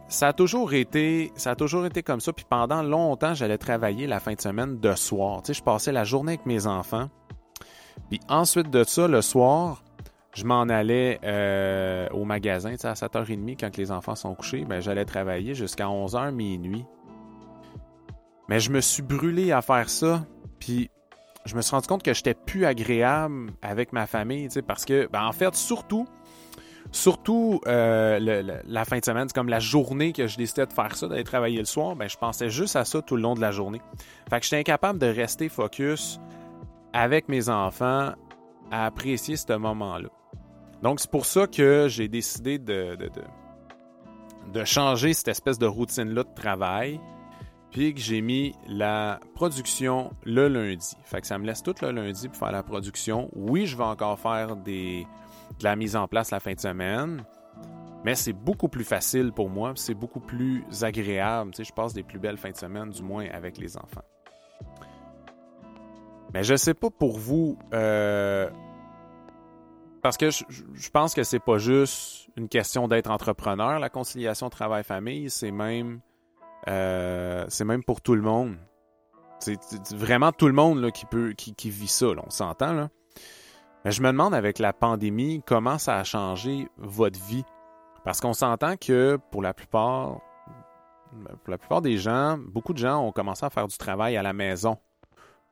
Ça 0.08 0.30
a 0.30 0.34
toujours 0.34 0.74
été 0.74 1.32
ça 1.36 1.52
a 1.52 1.56
toujours 1.56 1.86
été 1.86 2.04
comme 2.04 2.22
ça 2.22 2.32
puis 2.32 2.46
pendant 2.48 2.82
longtemps, 2.82 3.34
j'allais 3.34 3.58
travailler 3.58 4.08
la 4.08 4.19
fin 4.19 4.34
de 4.34 4.39
semaine 4.39 4.80
de 4.80 4.96
soir. 4.96 5.41
Tu 5.43 5.54
je 5.54 5.62
passais 5.62 5.91
la 5.91 6.06
journée 6.06 6.34
avec 6.34 6.46
mes 6.46 6.67
enfants. 6.67 7.10
Puis 8.10 8.19
ensuite 8.30 8.69
de 8.69 8.84
ça 8.84 9.08
le 9.08 9.22
soir, 9.22 9.84
je 10.34 10.46
m'en 10.46 10.63
allais 10.63 11.19
euh, 11.24 12.08
au 12.12 12.24
magasin, 12.24 12.74
à 12.84 12.93
7h30 12.93 13.58
quand 13.60 13.76
les 13.78 13.91
enfants 13.91 14.15
sont 14.15 14.34
couchés, 14.36 14.65
ben 14.65 14.80
j'allais 14.80 15.06
travailler 15.06 15.54
jusqu'à 15.54 15.86
11h 15.86 16.32
minuit. 16.32 16.86
Mais 18.50 18.60
je 18.60 18.72
me 18.72 18.82
suis 18.82 19.04
brûlé 19.04 19.52
à 19.52 19.62
faire 19.62 19.89
ça, 19.89 20.26
puis 20.60 20.89
je 21.46 21.56
me 21.56 21.62
suis 21.62 21.72
rendu 21.72 21.88
compte 21.88 22.04
que 22.04 22.13
j'étais 22.13 22.34
plus 22.34 22.65
agréable 22.65 23.52
avec 23.62 23.93
ma 23.93 24.08
famille, 24.08 24.48
tu 24.50 24.62
parce 24.62 24.86
que, 24.86 25.08
ben, 25.12 25.26
en 25.26 25.32
fait, 25.32 25.54
surtout, 25.56 26.08
surtout 26.94 27.60
euh, 27.68 28.54
la 28.66 28.86
fin 28.86 29.00
de 29.00 29.04
semaine, 29.04 29.28
c'est 29.28 29.36
comme 29.36 29.50
la 29.50 29.60
journée 29.60 30.14
que 30.14 30.28
je 30.28 30.38
décidais 30.38 30.66
de 30.66 30.72
faire 30.72 30.96
ça, 30.96 31.08
d'aller 31.08 31.24
travailler 31.24 31.60
le 31.60 31.66
soir, 31.66 31.96
ben, 31.96 32.08
je 32.08 32.18
pensais 32.18 32.50
juste 32.50 32.76
à 32.76 32.86
ça 32.86 33.02
tout 33.02 33.18
le 33.18 33.24
long 33.24 33.34
de 33.34 33.42
la 33.42 33.52
journée. 33.52 33.82
Fait 34.30 34.40
que 34.40 34.46
j'étais 34.46 34.60
incapable 34.60 35.00
de 35.00 35.08
rester 35.08 35.50
focus 35.50 36.20
avec 36.94 37.28
mes 37.28 37.50
enfants 37.50 38.14
à 38.72 38.86
apprécier 38.86 39.36
ce 39.36 39.54
moment-là. 39.54 40.10
Donc, 40.84 41.00
c'est 41.00 41.10
pour 41.10 41.26
ça 41.26 41.48
que 41.48 41.88
j'ai 41.90 42.08
décidé 42.08 42.60
de, 42.60 42.98
de, 44.54 44.66
changer 44.66 45.14
cette 45.14 45.30
espèce 45.30 45.58
de 45.58 45.66
routine-là 45.66 46.24
de 46.24 46.34
travail 46.36 47.00
puis 47.72 47.96
que 47.96 48.00
j'ai 48.00 48.22
mis 48.22 48.54
la 48.68 49.20
production 49.34 50.12
le 50.26 50.48
lundi. 50.48 50.96
Fait 51.06 51.22
que 51.22 51.28
ça 51.28 51.40
me 51.40 51.48
laisse 51.48 51.64
tout 51.64 51.74
le 51.82 51.92
lundi 51.92 52.28
pour 52.28 52.38
faire 52.38 52.52
la 52.52 52.62
production. 52.62 53.30
Oui, 53.34 53.66
je 53.66 53.76
vais 53.76 53.84
encore 53.84 54.20
faire 54.20 54.56
des, 54.58 55.08
de 55.60 55.64
la 55.64 55.76
mise 55.76 55.96
en 55.96 56.08
place 56.08 56.32
la 56.32 56.40
fin 56.40 56.54
de 56.54 56.60
semaine, 56.60 57.24
mais 58.04 58.16
c'est 58.16 58.34
beaucoup 58.34 58.68
plus 58.68 58.84
facile 58.84 59.32
pour 59.32 59.50
moi, 59.50 59.74
c'est 59.76 59.94
beaucoup 59.94 60.20
plus 60.20 60.66
agréable. 60.82 61.52
Tu 61.52 61.58
sais, 61.58 61.70
je 61.70 61.74
passe 61.74 61.94
des 61.94 62.04
plus 62.04 62.20
belles 62.20 62.38
fins 62.38 62.52
de 62.52 62.58
semaine, 62.58 62.90
du 62.90 63.02
moins 63.02 63.28
avec 63.32 63.58
les 63.58 63.78
enfants. 63.78 64.04
Mais 66.34 66.44
je 66.44 66.56
sais 66.56 66.74
pas 66.74 66.90
pour 66.90 67.18
vous, 67.18 67.58
euh, 67.74 68.50
parce 70.02 70.18
que 70.18 70.32
je, 70.32 70.90
pense 70.92 71.14
que 71.14 71.24
c'est 71.24 71.40
pas 71.40 71.60
juste 71.60 72.28
une 72.36 72.50
question 72.50 72.88
d'être 72.88 73.10
entrepreneur, 73.10 73.80
la 73.80 73.90
conciliation 73.90 74.50
travail-famille, 74.50 75.30
c'est 75.30 75.52
même 75.52 76.02
euh, 76.68 77.46
pour 77.86 78.02
tout 78.02 78.16
le 78.16 78.22
monde. 78.22 78.58
C'est 79.40 79.60
vraiment 79.96 80.32
tout 80.32 80.48
le 80.48 80.54
monde 80.54 80.92
qui, 80.92 81.06
peut, 81.06 81.34
qui, 81.34 81.70
vit 81.70 81.88
ça, 81.88 82.08
on 82.08 82.30
s'entend. 82.30 82.74
Là. 82.74 82.90
Je 83.86 84.02
me 84.02 84.08
demande 84.08 84.34
avec 84.34 84.60
la 84.60 84.72
pandémie, 84.72 85.41
comment 85.46 85.78
ça 85.78 85.98
a 85.98 86.04
changé 86.04 86.67
votre 86.78 87.19
vie? 87.26 87.43
Parce 88.06 88.22
qu'on 88.22 88.34
s'entend 88.34 88.78
que 88.78 89.17
pour 89.32 89.41
la 89.41 89.54
plupart, 89.54 90.22
pour 91.43 91.52
la 91.52 91.58
plupart 91.58 91.82
des 91.82 91.98
gens, 91.98 92.38
beaucoup 92.38 92.74
de 92.74 92.78
gens 92.78 93.06
ont 93.06 93.12
commencé 93.12 93.46
à 93.46 93.50
faire 93.50 93.67
du 93.67 93.78
travail 93.78 94.15
à 94.15 94.24
la 94.24 94.34
maison. 94.34 94.78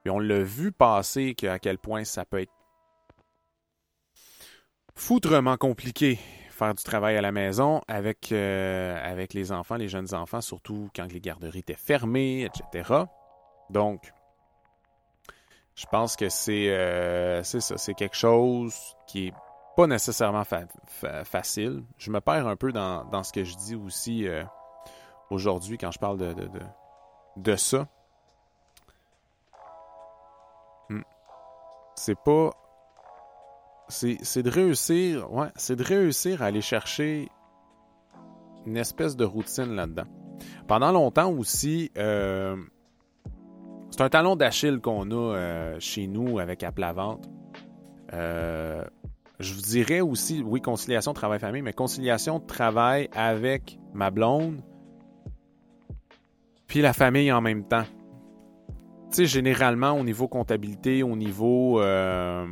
Et 0.06 0.10
on 0.10 0.20
l'a 0.20 0.44
vu 0.44 0.72
passer 0.72 1.36
à 1.44 1.60
quel 1.60 1.78
point 1.78 2.06
ça 2.06 2.26
peut 2.26 2.42
être 2.42 2.52
foutrement 4.96 5.58
compliqué 5.58 6.20
faire 6.62 6.76
du 6.76 6.84
travail 6.84 7.18
à 7.18 7.22
la 7.22 7.32
maison 7.32 7.82
avec, 7.88 8.32
euh, 8.32 8.96
avec 9.04 9.34
les 9.34 9.52
enfants, 9.52 9.76
les 9.76 9.88
jeunes 9.88 10.14
enfants, 10.14 10.42
surtout 10.42 10.90
quand 10.96 11.12
les 11.12 11.20
garderies 11.20 11.60
étaient 11.60 11.74
fermées, 11.74 12.44
etc. 12.46 13.06
Donc, 13.72 14.12
je 15.82 15.88
pense 15.88 16.16
que 16.16 16.30
c'est 16.30 16.70
euh, 16.70 17.42
ça, 17.42 17.76
c'est 17.76 17.96
quelque 17.96 18.16
chose 18.16 18.96
qui 19.08 19.30
est 19.30 19.34
pas 19.76 19.88
nécessairement 19.88 20.44
facile. 21.24 21.84
Je 21.98 22.12
me 22.12 22.22
perds 22.22 22.46
un 22.48 22.56
peu 22.56 22.72
dans, 22.72 23.04
dans 23.06 23.24
ce 23.24 23.34
que 23.34 23.44
je 23.44 23.56
dis 23.56 23.76
aussi 23.76 24.28
euh, 24.28 24.44
aujourd'hui 25.32 25.80
quand 25.80 25.90
je 25.90 25.98
parle 25.98 26.20
de, 26.20 26.34
de, 26.34 26.50
de, 27.38 27.56
ça. 27.56 27.88
c'est 31.96 32.20
pas. 32.20 32.52
C'est 33.90 34.44
de 34.44 34.52
réussir. 34.52 35.34
Ouais, 35.34 35.50
c'est 35.56 35.76
de 35.76 35.84
réussir 35.84 36.44
à 36.44 36.46
aller 36.46 36.62
chercher 36.62 37.28
une 38.68 38.78
espèce 38.78 39.16
de 39.16 39.26
routine 39.26 39.74
là-dedans. 39.76 40.06
Pendant 40.68 40.92
longtemps 40.92 41.32
aussi, 41.32 41.92
euh, 41.98 42.56
c'est 43.92 44.02
un 44.02 44.10
talon 44.10 44.38
d'Achille 44.38 44.80
qu'on 44.80 45.12
a 45.12 45.16
euh, 45.16 45.76
chez 45.80 46.08
nous 46.08 46.40
avec 46.40 46.64
Apple 46.64 46.86
Vente. 46.96 47.30
Euh, 48.14 48.84
je 49.40 49.54
vous 49.54 49.62
dirais 49.62 50.00
aussi, 50.00 50.42
oui, 50.42 50.62
conciliation 50.62 51.14
travail-famille, 51.14 51.62
mais 51.62 51.74
conciliation 51.74 52.40
travail 52.40 53.10
avec 53.14 53.80
ma 53.94 54.10
blonde, 54.10 54.62
puis 56.68 56.82
la 56.82 56.94
famille 56.94 57.32
en 57.34 57.42
même 57.42 57.66
temps. 57.68 57.84
Tu 59.10 59.18
sais, 59.18 59.26
généralement, 59.26 59.92
au 59.92 60.06
niveau 60.06 60.30
comptabilité, 60.30 61.04
au 61.04 61.18
niveau. 61.18 61.82
Euh, 61.82 62.46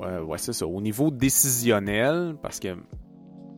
ouais, 0.00 0.38
c'est 0.38 0.52
ça. 0.52 0.68
Au 0.68 0.80
niveau 0.80 1.10
décisionnel, 1.10 2.36
parce 2.40 2.60
que 2.60 2.76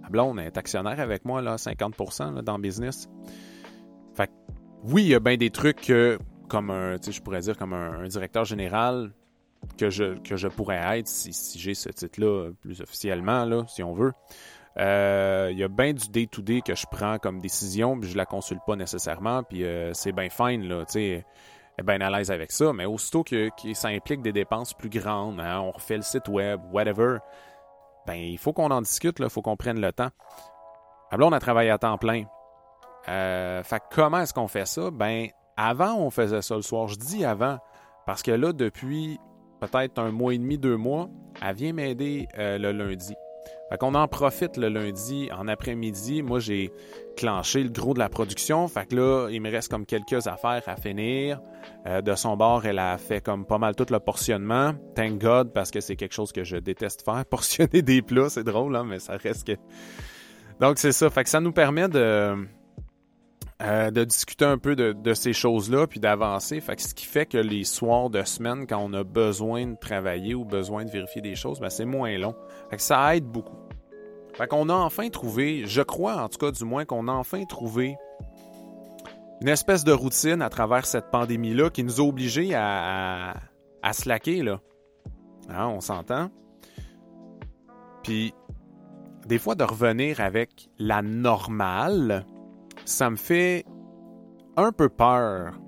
ma 0.00 0.08
blonde 0.08 0.40
est 0.40 0.56
actionnaire 0.56 0.98
avec 0.98 1.26
moi, 1.26 1.42
là, 1.42 1.56
50% 1.56 2.40
dans 2.40 2.56
le 2.56 2.62
business. 2.62 3.06
Que, 4.82 4.92
oui, 4.92 5.02
il 5.02 5.08
y 5.08 5.14
a 5.14 5.20
bien 5.20 5.36
des 5.36 5.50
trucs 5.50 5.80
que, 5.80 6.18
comme 6.48 6.70
un, 6.70 6.96
je 7.00 7.20
pourrais 7.20 7.40
dire, 7.40 7.56
comme 7.56 7.72
un, 7.72 8.06
directeur 8.08 8.44
général, 8.44 9.12
que 9.78 9.90
je, 9.90 10.18
que 10.20 10.36
je 10.36 10.48
pourrais 10.48 10.98
être 10.98 11.08
si, 11.08 11.32
si 11.32 11.58
j'ai 11.58 11.74
ce 11.74 11.90
titre-là 11.90 12.50
plus 12.60 12.80
officiellement, 12.80 13.44
là, 13.44 13.64
si 13.68 13.82
on 13.82 13.92
veut. 13.92 14.12
Euh, 14.78 15.48
il 15.50 15.58
y 15.58 15.64
a 15.64 15.68
bien 15.68 15.92
du 15.92 16.08
day-to-day 16.08 16.62
que 16.62 16.74
je 16.74 16.86
prends 16.90 17.18
comme 17.18 17.40
décision, 17.40 17.98
puis 17.98 18.08
je 18.08 18.16
la 18.16 18.24
consulte 18.24 18.62
pas 18.66 18.76
nécessairement, 18.76 19.42
puis 19.42 19.64
euh, 19.64 19.92
c'est 19.94 20.12
bien 20.12 20.28
fine, 20.30 20.66
là, 20.68 20.84
tu 20.86 20.92
sais, 20.92 21.26
bien 21.84 22.00
à 22.00 22.10
l'aise 22.10 22.30
avec 22.30 22.52
ça, 22.52 22.72
mais 22.72 22.84
aussitôt 22.84 23.24
que, 23.24 23.50
ça 23.74 23.88
implique 23.88 24.22
des 24.22 24.32
dépenses 24.32 24.74
plus 24.74 24.88
grandes, 24.88 25.40
hein, 25.40 25.60
on 25.60 25.72
refait 25.72 25.96
le 25.96 26.02
site 26.02 26.28
web, 26.28 26.60
whatever, 26.72 27.18
ben 28.06 28.14
il 28.14 28.38
faut 28.38 28.52
qu'on 28.52 28.70
en 28.70 28.80
discute, 28.80 29.18
il 29.18 29.28
faut 29.28 29.42
qu'on 29.42 29.56
prenne 29.56 29.80
le 29.80 29.92
temps. 29.92 30.10
Alors 31.10 31.28
on 31.28 31.32
a 31.32 31.40
travaillé 31.40 31.70
à 31.70 31.78
temps 31.78 31.98
plein. 31.98 32.24
Euh, 33.08 33.62
fait 33.62 33.82
comment 33.92 34.20
est-ce 34.20 34.34
qu'on 34.34 34.48
fait 34.48 34.66
ça? 34.66 34.90
Ben, 34.90 35.28
avant, 35.56 35.96
on 35.96 36.10
faisait 36.10 36.42
ça 36.42 36.56
le 36.56 36.62
soir. 36.62 36.88
Je 36.88 36.96
dis 36.96 37.24
avant, 37.24 37.58
parce 38.06 38.22
que 38.22 38.30
là, 38.30 38.52
depuis 38.52 39.18
peut-être 39.60 39.98
un 39.98 40.10
mois 40.10 40.34
et 40.34 40.38
demi, 40.38 40.58
deux 40.58 40.76
mois, 40.76 41.08
elle 41.42 41.54
vient 41.54 41.72
m'aider 41.72 42.28
le 42.36 42.72
lundi. 42.72 43.14
Fait 43.70 43.78
qu'on 43.78 43.94
en 43.94 44.08
profite 44.08 44.56
le 44.56 44.68
lundi 44.68 45.30
en 45.32 45.46
après-midi. 45.46 46.22
Moi, 46.22 46.40
j'ai 46.40 46.72
clenché 47.16 47.62
le 47.62 47.70
gros 47.70 47.94
de 47.94 48.00
la 48.00 48.08
production. 48.08 48.66
Fait 48.66 48.86
que 48.86 48.96
là, 48.96 49.28
il 49.30 49.40
me 49.40 49.48
reste 49.48 49.70
comme 49.70 49.86
quelques 49.86 50.26
affaires 50.26 50.62
à 50.66 50.74
finir. 50.74 51.40
Euh, 51.86 52.00
de 52.00 52.16
son 52.16 52.36
bord, 52.36 52.66
elle 52.66 52.80
a 52.80 52.98
fait 52.98 53.20
comme 53.20 53.46
pas 53.46 53.58
mal 53.58 53.76
tout 53.76 53.86
le 53.88 54.00
portionnement. 54.00 54.72
Thank 54.96 55.18
God, 55.18 55.52
parce 55.52 55.70
que 55.70 55.80
c'est 55.80 55.94
quelque 55.94 56.14
chose 56.14 56.32
que 56.32 56.42
je 56.42 56.56
déteste 56.56 57.04
faire. 57.04 57.24
Portionner 57.30 57.82
des 57.82 58.02
plats, 58.02 58.28
c'est 58.28 58.42
drôle, 58.42 58.74
hein, 58.74 58.84
mais 58.84 58.98
ça 58.98 59.16
reste 59.16 59.46
que... 59.46 59.52
Donc, 60.58 60.78
c'est 60.78 60.92
ça. 60.92 61.08
Fait 61.08 61.22
que 61.22 61.30
ça 61.30 61.40
nous 61.40 61.52
permet 61.52 61.88
de 61.88 62.34
euh, 63.62 63.90
de 63.90 64.04
discuter 64.04 64.46
un 64.46 64.56
peu 64.56 64.74
de, 64.74 65.14
ces 65.14 65.32
choses-là, 65.32 65.86
puis 65.86 66.00
d'avancer. 66.00 66.60
Fait 66.60 66.80
ce 66.80 66.94
qui 66.94 67.04
fait 67.04 67.26
que 67.26 67.36
les 67.36 67.64
soirs 67.64 68.08
de 68.08 68.22
semaine, 68.22 68.66
quand 68.66 68.78
on 68.78 68.92
a 68.94 69.04
besoin 69.04 69.66
de 69.66 69.76
travailler 69.76 70.34
ou 70.34 70.44
besoin 70.44 70.84
de 70.84 70.90
vérifier 70.90 71.20
des 71.20 71.34
choses, 71.34 71.60
ben, 71.60 71.68
c'est 71.68 71.84
moins 71.84 72.16
long. 72.16 72.34
Fait 72.70 72.76
que 72.76 72.82
ça 72.82 73.14
aide 73.14 73.26
beaucoup. 73.26 73.58
Fait 74.34 74.46
qu'on 74.46 74.68
a 74.70 74.74
enfin 74.74 75.10
trouvé, 75.10 75.66
je 75.66 75.82
crois 75.82 76.22
en 76.22 76.28
tout 76.28 76.38
cas 76.38 76.50
du 76.50 76.64
moins 76.64 76.86
qu'on 76.86 77.08
a 77.08 77.12
enfin 77.12 77.44
trouvé 77.44 77.96
une 79.42 79.48
espèce 79.48 79.84
de 79.84 79.92
routine 79.92 80.42
à 80.42 80.48
travers 80.48 80.86
cette 80.86 81.10
pandémie-là 81.10 81.70
qui 81.70 81.82
nous 81.82 82.00
a 82.00 82.04
obligés 82.04 82.54
à, 82.54 83.34
à, 83.82 83.92
slacker, 83.92 84.42
là. 84.42 84.60
Hein, 85.48 85.66
on 85.68 85.80
s'entend? 85.80 86.30
Puis, 88.02 88.34
des 89.26 89.38
fois, 89.38 89.54
de 89.54 89.64
revenir 89.64 90.20
avec 90.20 90.68
la 90.78 91.02
normale, 91.02 92.26
ça 92.84 93.10
me 93.10 93.16
fait 93.16 93.64
un 94.56 94.72
peu 94.72 94.88
peur 94.88 95.58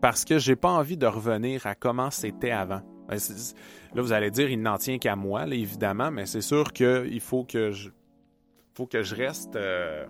parce 0.00 0.24
que 0.24 0.38
j'ai 0.38 0.56
pas 0.56 0.70
envie 0.70 0.96
de 0.96 1.06
revenir 1.06 1.66
à 1.66 1.74
comment 1.74 2.10
c'était 2.10 2.50
avant. 2.50 2.82
Ben, 3.08 3.18
là, 3.94 4.02
vous 4.02 4.12
allez 4.12 4.30
dire, 4.30 4.50
il 4.50 4.62
n'en 4.62 4.78
tient 4.78 4.98
qu'à 4.98 5.16
moi, 5.16 5.46
évidemment, 5.46 6.10
mais 6.10 6.26
c'est 6.26 6.40
sûr 6.40 6.72
qu'il 6.72 7.20
faut 7.20 7.44
que 7.44 7.70
je 7.72 7.90
faut 8.74 8.86
que 8.86 9.14
reste 9.14 9.56
euh, 9.56 10.06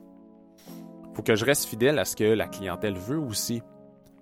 faut 1.14 1.22
que 1.22 1.34
je 1.34 1.44
reste 1.44 1.64
fidèle 1.64 1.98
à 1.98 2.04
ce 2.04 2.14
que 2.14 2.24
la 2.24 2.46
clientèle 2.46 2.96
veut 2.96 3.18
aussi. 3.18 3.62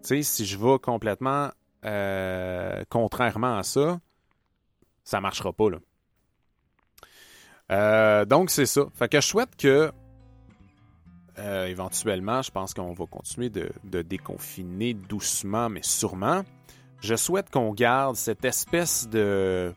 Tu 0.03 0.09
sais, 0.09 0.23
si 0.23 0.47
je 0.47 0.57
vais 0.57 0.79
complètement 0.79 1.51
euh, 1.85 2.83
contrairement 2.89 3.59
à 3.59 3.63
ça, 3.63 4.01
ça 5.05 5.21
marchera 5.21 5.53
pas 5.53 5.71
là. 5.71 5.79
Euh, 7.71 8.25
donc 8.25 8.51
c'est 8.51 8.67
ça. 8.67 8.87
Fait 8.95 9.09
que 9.09 9.21
je 9.21 9.27
souhaite 9.27 9.57
que 9.57 9.93
euh, 11.39 11.67
éventuellement, 11.67 12.43
je 12.43 12.51
pense 12.51 12.75
qu'on 12.75 12.93
va 12.93 13.07
continuer 13.07 13.51
de, 13.51 14.03
déconfiner 14.03 14.95
doucement, 14.95 15.69
mais 15.69 15.83
sûrement. 15.83 16.43
Je 17.01 17.15
souhaite 17.15 17.51
qu'on 17.51 17.73
garde 17.73 18.17
cette 18.17 18.45
espèce 18.45 19.09
de 19.09 19.73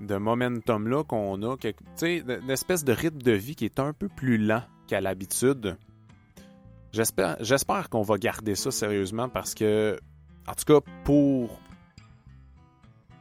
de 0.00 0.16
momentum-là 0.16 1.04
qu'on 1.04 1.40
a, 1.42 1.56
tu 1.56 1.72
sais, 1.94 2.18
une 2.18 2.50
espèce 2.50 2.84
de 2.84 2.92
rythme 2.92 3.22
de 3.22 3.30
vie 3.30 3.54
qui 3.54 3.64
est 3.64 3.78
un 3.78 3.92
peu 3.92 4.08
plus 4.08 4.38
lent 4.38 4.62
qu'à 4.88 5.00
l'habitude. 5.00 5.76
J'espère, 6.92 7.36
j'espère 7.40 7.88
qu'on 7.88 8.02
va 8.02 8.18
garder 8.18 8.56
ça 8.56 8.72
sérieusement 8.72 9.28
parce 9.28 9.54
que, 9.54 9.98
en 10.48 10.52
tout 10.54 10.64
cas, 10.64 10.80
pour 11.04 11.60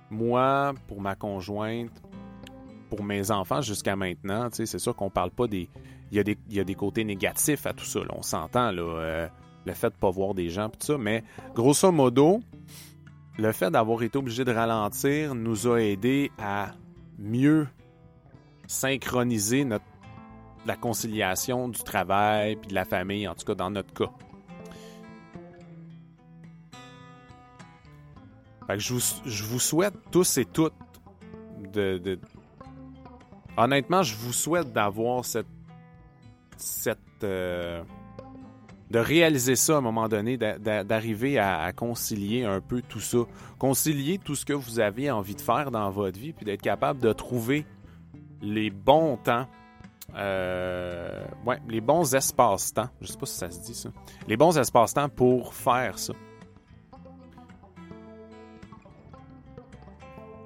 moi, 0.10 0.74
pour 0.88 1.00
ma 1.00 1.16
conjointe, 1.16 1.92
pour 2.90 3.04
mes 3.04 3.32
enfants 3.32 3.62
jusqu'à 3.62 3.96
maintenant, 3.96 4.50
c'est 4.52 4.66
sûr 4.66 4.96
qu'on 4.96 5.10
parle 5.10 5.32
pas 5.32 5.48
des, 5.48 5.70
il 6.14 6.38
y, 6.50 6.60
a 6.60 6.64
des, 6.64 6.76
côtés 6.76 7.04
négatifs 7.04 7.66
à 7.66 7.74
tout 7.74 7.86
ça. 7.86 8.02
On 8.16 8.22
s'entend, 8.22 8.72
euh, 8.78 9.28
le 9.66 9.74
fait 9.74 9.90
de 9.90 9.96
ne 9.96 10.00
pas 10.00 10.12
voir 10.12 10.36
des 10.36 10.50
gens, 10.50 10.70
tout 10.70 10.78
ça. 10.80 10.96
Mais 10.96 11.24
grosso 11.56 11.92
modo, 11.92 12.40
le 13.40 13.52
fait 13.52 13.72
d'avoir 13.72 14.04
été 14.04 14.20
obligé 14.20 14.46
de 14.46 14.52
ralentir 14.52 15.34
nous 15.34 15.68
a 15.68 15.80
aidé 15.80 16.32
à 16.38 16.74
mieux 17.18 17.68
synchroniser 18.68 19.66
notre, 19.66 19.86
la 20.68 20.76
conciliation 20.76 21.68
du 21.68 21.82
travail 21.82 22.58
puis 22.58 22.68
de 22.68 22.76
la 22.76 22.86
famille, 22.86 23.28
en 23.28 23.34
tout 23.34 23.46
cas 23.46 23.56
dans 23.56 23.72
notre 23.72 23.94
cas. 23.94 24.12
je, 28.78 29.44
vous, 29.44 29.60
souhaite 29.60 29.96
tous 30.12 30.38
et 30.38 30.46
toutes 30.46 30.74
de 31.74 32.20
honnêtement, 33.58 34.04
je 34.04 34.16
vous 34.16 34.34
souhaite 34.34 34.72
d'avoir 34.72 35.26
cette 35.26 35.48
euh, 37.24 37.84
de 38.90 39.00
réaliser 39.00 39.56
ça 39.56 39.76
à 39.76 39.78
un 39.78 39.82
moment 39.82 40.08
donné, 40.08 40.38
d'arriver 40.38 41.40
à, 41.40 41.72
concilier 41.74 42.44
un 42.44 42.62
peu 42.62 42.82
tout 42.82 43.00
ça, 43.00 43.20
concilier 43.58 44.20
tout 44.20 44.36
ce 44.36 44.46
que 44.46 44.54
vous 44.54 44.80
avez 44.80 45.10
envie 45.10 45.36
de 45.36 45.42
faire 45.42 45.72
dans 45.72 45.90
votre 45.90 46.20
vie, 46.20 46.34
puis 46.34 46.46
d'être 46.46 46.62
capable 46.62 47.00
de 47.02 47.12
trouver 47.12 47.66
les 48.42 48.70
bons 48.70 49.18
temps, 49.18 49.48
euh, 50.16 51.26
ouais, 51.46 51.60
les 51.68 51.82
bons 51.82 52.14
espaces-temps, 52.14 52.90
je 53.02 53.08
sais 53.08 53.18
pas 53.18 53.26
si 53.26 53.36
ça 53.36 53.50
se 53.50 53.62
dit 53.62 53.74
ça, 53.74 53.90
les 54.28 54.38
bons 54.38 54.58
espaces-temps 54.58 55.10
pour 55.10 55.56
faire 55.56 55.98
ça. 55.98 56.14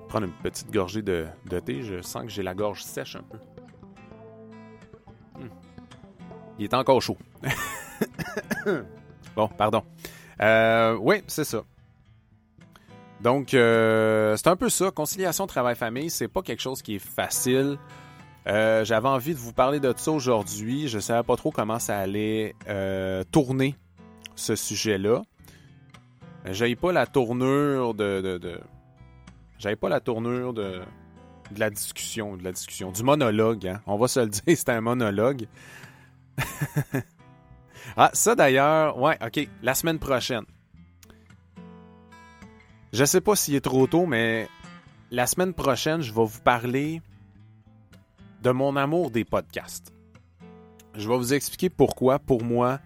Prendre 0.08 0.28
une 0.28 0.42
petite 0.42 0.72
gorgée 0.72 1.02
de 1.02 1.28
thé, 1.66 1.82
je 1.82 2.02
sens 2.02 2.24
que 2.24 2.30
j'ai 2.30 2.44
la 2.44 2.54
gorge 2.54 2.82
sèche 2.82 3.18
un 3.18 3.24
peu. 3.24 3.40
Il 6.60 6.66
est 6.66 6.74
encore 6.74 7.02
chaud. 7.02 7.18
bon, 9.36 9.48
pardon. 9.50 9.84
Euh, 10.42 10.98
oui, 11.00 11.22
c'est 11.28 11.44
ça. 11.44 11.64
Donc, 13.22 13.54
euh, 13.54 14.36
c'est 14.38 14.48
un 14.48 14.56
peu 14.56 14.70
ça. 14.70 14.92
Conciliation 14.92 15.48
travail-famille, 15.48 16.10
c'est 16.10 16.28
pas 16.28 16.42
quelque 16.42 16.62
chose 16.62 16.82
qui 16.82 16.96
est 16.96 17.06
facile. 17.06 17.78
Euh, 18.48 18.86
j'avais 18.86 19.10
envie 19.10 19.34
de 19.34 19.40
vous 19.40 19.54
parler 19.54 19.80
de 19.80 19.94
ça 19.98 20.12
aujourd'hui. 20.12 20.88
Je 20.88 21.00
savais 21.00 21.24
pas 21.24 21.36
trop 21.36 21.52
comment 21.52 21.80
ça 21.80 21.98
allait 21.98 22.56
tourner 23.32 23.76
ce 24.36 24.56
sujet-là. 24.56 25.24
J'avais 26.46 26.76
pas 26.76 26.92
la 26.92 27.06
tournure 27.06 27.94
de, 27.94 28.22
de, 28.22 28.62
j'avais 29.60 29.76
pas 29.76 29.90
la 29.90 30.00
tournure 30.00 30.54
de, 30.54 30.82
de 31.52 31.60
la 31.60 31.70
discussion, 31.70 32.38
de 32.38 32.44
la 32.44 32.52
discussion, 32.52 32.92
du 32.92 33.04
monologue. 33.04 33.68
Hein. 33.68 33.82
On 33.86 33.98
va 33.98 34.08
se 34.08 34.20
le 34.20 34.28
dire, 34.28 34.42
c'était 34.46 34.72
un 34.72 34.82
monologue. 34.82 35.48
ah, 37.98 38.10
ça 38.14 38.36
d'ailleurs, 38.36 38.98
ouais, 38.98 39.18
ok, 39.24 39.48
la 39.62 39.74
semaine 39.74 40.00
prochaine. 40.00 40.46
Je 42.94 43.04
sais 43.06 43.22
pas 43.22 43.36
s'il 43.36 43.56
est 43.56 43.62
trop 43.62 43.88
tôt, 43.88 44.06
mais 44.06 44.48
la 45.12 45.28
semaine 45.28 45.54
prochaine, 45.54 46.02
je 46.02 46.14
vais 46.14 46.26
vous 46.26 46.42
parler 46.42 47.02
de 48.42 48.52
mon 48.52 48.76
amour 48.76 49.12
des 49.12 49.26
podcasts. 49.26 49.94
Je 50.96 51.08
vais 51.08 51.18
vous 51.18 51.34
expliquer 51.34 51.70
pourquoi, 51.70 52.18
pour 52.20 52.44
moi, 52.44 52.80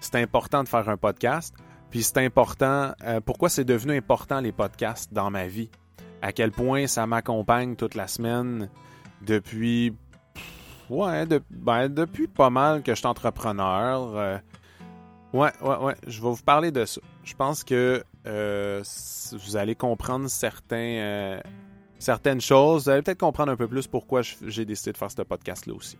c'est 0.00 0.16
important 0.16 0.62
de 0.62 0.68
faire 0.68 0.88
un 0.88 0.96
podcast. 0.96 1.54
Puis 1.90 2.02
c'est 2.02 2.18
important. 2.18 2.92
Euh, 3.04 3.20
pourquoi 3.20 3.48
c'est 3.48 3.64
devenu 3.64 3.96
important 3.96 4.40
les 4.40 4.52
podcasts 4.52 5.12
dans 5.12 5.30
ma 5.30 5.46
vie? 5.46 5.70
À 6.20 6.32
quel 6.32 6.50
point 6.50 6.86
ça 6.86 7.06
m'accompagne 7.06 7.76
toute 7.76 7.94
la 7.94 8.08
semaine 8.08 8.68
depuis. 9.22 9.94
Ouais, 10.90 11.26
ben, 11.50 11.88
depuis 11.88 12.28
pas 12.28 12.50
mal 12.50 12.82
que 12.82 12.92
je 12.92 12.98
suis 12.98 13.06
entrepreneur. 13.06 14.16
Euh, 14.16 14.38
ouais, 15.32 15.52
ouais, 15.62 15.76
ouais. 15.76 15.94
Je 16.06 16.20
vais 16.22 16.28
vous 16.28 16.42
parler 16.42 16.70
de 16.70 16.84
ça. 16.84 17.00
Je 17.24 17.34
pense 17.34 17.64
que 17.64 18.02
euh, 18.26 18.82
vous 19.32 19.56
allez 19.56 19.74
comprendre 19.74 20.28
certains, 20.28 21.40
certaines 21.98 22.40
choses. 22.40 22.84
Vous 22.84 22.90
allez 22.90 23.02
peut-être 23.02 23.20
comprendre 23.20 23.52
un 23.52 23.56
peu 23.56 23.68
plus 23.68 23.86
pourquoi 23.86 24.22
j'ai 24.22 24.64
décidé 24.64 24.92
de 24.92 24.96
faire 24.96 25.10
ce 25.10 25.22
podcast-là 25.22 25.74
aussi. 25.74 25.98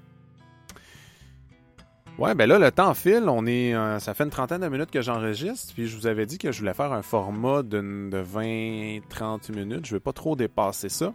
Ouais, 2.18 2.34
ben 2.34 2.48
là, 2.48 2.58
le 2.58 2.72
temps 2.72 2.94
file. 2.94 3.28
On 3.28 3.46
est, 3.46 3.74
euh, 3.74 4.00
ça 4.00 4.12
fait 4.12 4.24
une 4.24 4.30
trentaine 4.30 4.62
de 4.62 4.68
minutes 4.68 4.90
que 4.90 5.02
j'enregistre. 5.02 5.72
Puis 5.72 5.86
je 5.86 5.96
vous 5.96 6.08
avais 6.08 6.26
dit 6.26 6.36
que 6.36 6.50
je 6.50 6.58
voulais 6.58 6.74
faire 6.74 6.92
un 6.92 7.02
format 7.02 7.62
de, 7.62 7.78
de 7.80 8.22
20-30 8.22 9.52
minutes. 9.54 9.86
Je 9.86 9.92
ne 9.92 9.96
veux 9.96 10.00
pas 10.00 10.12
trop 10.12 10.34
dépasser 10.34 10.88
ça. 10.88 11.12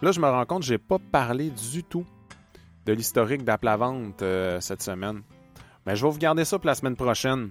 Là, 0.00 0.12
je 0.12 0.20
me 0.20 0.26
rends 0.26 0.46
compte 0.46 0.60
que 0.60 0.66
j'ai 0.66 0.78
pas 0.78 0.98
parlé 0.98 1.50
du 1.50 1.84
tout 1.84 2.06
de 2.86 2.92
l'historique 2.92 3.44
d'Aplavente 3.44 4.22
euh, 4.22 4.60
cette 4.60 4.80
semaine. 4.80 5.22
Mais 5.84 5.96
je 5.96 6.06
vais 6.06 6.10
vous 6.10 6.18
garder 6.18 6.44
ça 6.44 6.58
pour 6.58 6.66
la 6.66 6.74
semaine 6.74 6.96
prochaine. 6.96 7.50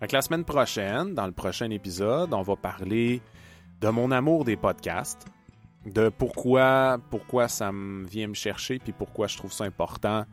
Fait 0.00 0.12
la 0.12 0.22
semaine 0.22 0.44
prochaine, 0.44 1.14
dans 1.14 1.26
le 1.26 1.32
prochain 1.32 1.70
épisode, 1.70 2.32
on 2.32 2.42
va 2.42 2.56
parler 2.56 3.20
de 3.80 3.88
mon 3.88 4.10
amour 4.10 4.44
des 4.44 4.56
podcasts, 4.56 5.26
de 5.84 6.08
pourquoi, 6.08 6.98
pourquoi 7.10 7.48
ça 7.48 7.72
me 7.72 8.06
vient 8.06 8.28
me 8.28 8.34
chercher, 8.34 8.78
puis 8.78 8.92
pourquoi 8.92 9.26
je 9.26 9.36
trouve 9.36 9.52
ça 9.52 9.64
important 9.64 10.24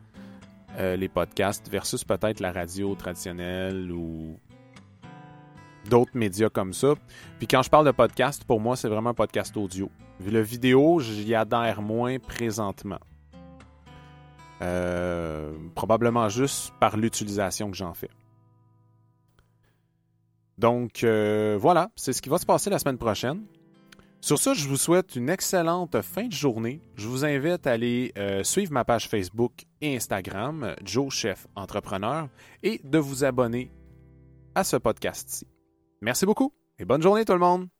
euh, 0.78 0.96
les 0.96 1.08
podcasts 1.08 1.68
versus 1.68 2.04
peut-être 2.04 2.40
la 2.40 2.52
radio 2.52 2.94
traditionnelle 2.94 3.90
ou 3.90 4.38
d'autres 5.88 6.16
médias 6.16 6.48
comme 6.48 6.72
ça. 6.72 6.94
Puis 7.38 7.46
quand 7.46 7.62
je 7.62 7.70
parle 7.70 7.86
de 7.86 7.92
podcast, 7.92 8.44
pour 8.44 8.60
moi, 8.60 8.76
c'est 8.76 8.88
vraiment 8.88 9.10
un 9.10 9.14
podcast 9.14 9.56
audio. 9.56 9.90
Le 10.24 10.40
vidéo, 10.40 11.00
j'y 11.00 11.34
adhère 11.34 11.82
moins 11.82 12.18
présentement. 12.18 13.00
Euh, 14.62 15.52
probablement 15.74 16.28
juste 16.28 16.72
par 16.80 16.96
l'utilisation 16.96 17.70
que 17.70 17.76
j'en 17.76 17.94
fais. 17.94 18.10
Donc 20.58 21.02
euh, 21.02 21.58
voilà, 21.60 21.90
c'est 21.96 22.12
ce 22.12 22.22
qui 22.22 22.28
va 22.28 22.38
se 22.38 22.46
passer 22.46 22.70
la 22.70 22.78
semaine 22.78 22.98
prochaine. 22.98 23.44
Sur 24.20 24.38
ça, 24.38 24.54
je 24.54 24.66
vous 24.66 24.76
souhaite 24.76 25.16
une 25.16 25.28
excellente 25.28 26.00
fin 26.00 26.28
de 26.28 26.32
journée. 26.32 26.80
Je 26.94 27.08
vous 27.08 27.26
invite 27.26 27.66
à 27.66 27.72
aller 27.72 28.12
euh, 28.16 28.42
suivre 28.42 28.72
ma 28.72 28.84
page 28.84 29.08
Facebook 29.08 29.52
et 29.82 29.96
Instagram, 29.96 30.74
Joe 30.82 31.12
Chef 31.12 31.46
Entrepreneur, 31.56 32.28
et 32.62 32.80
de 32.84 32.98
vous 32.98 33.24
abonner 33.24 33.70
à 34.54 34.64
ce 34.64 34.76
podcast-ci. 34.76 35.46
Merci 36.00 36.24
beaucoup 36.24 36.54
et 36.78 36.84
bonne 36.84 37.02
journée 37.02 37.24
tout 37.24 37.32
le 37.34 37.38
monde! 37.38 37.73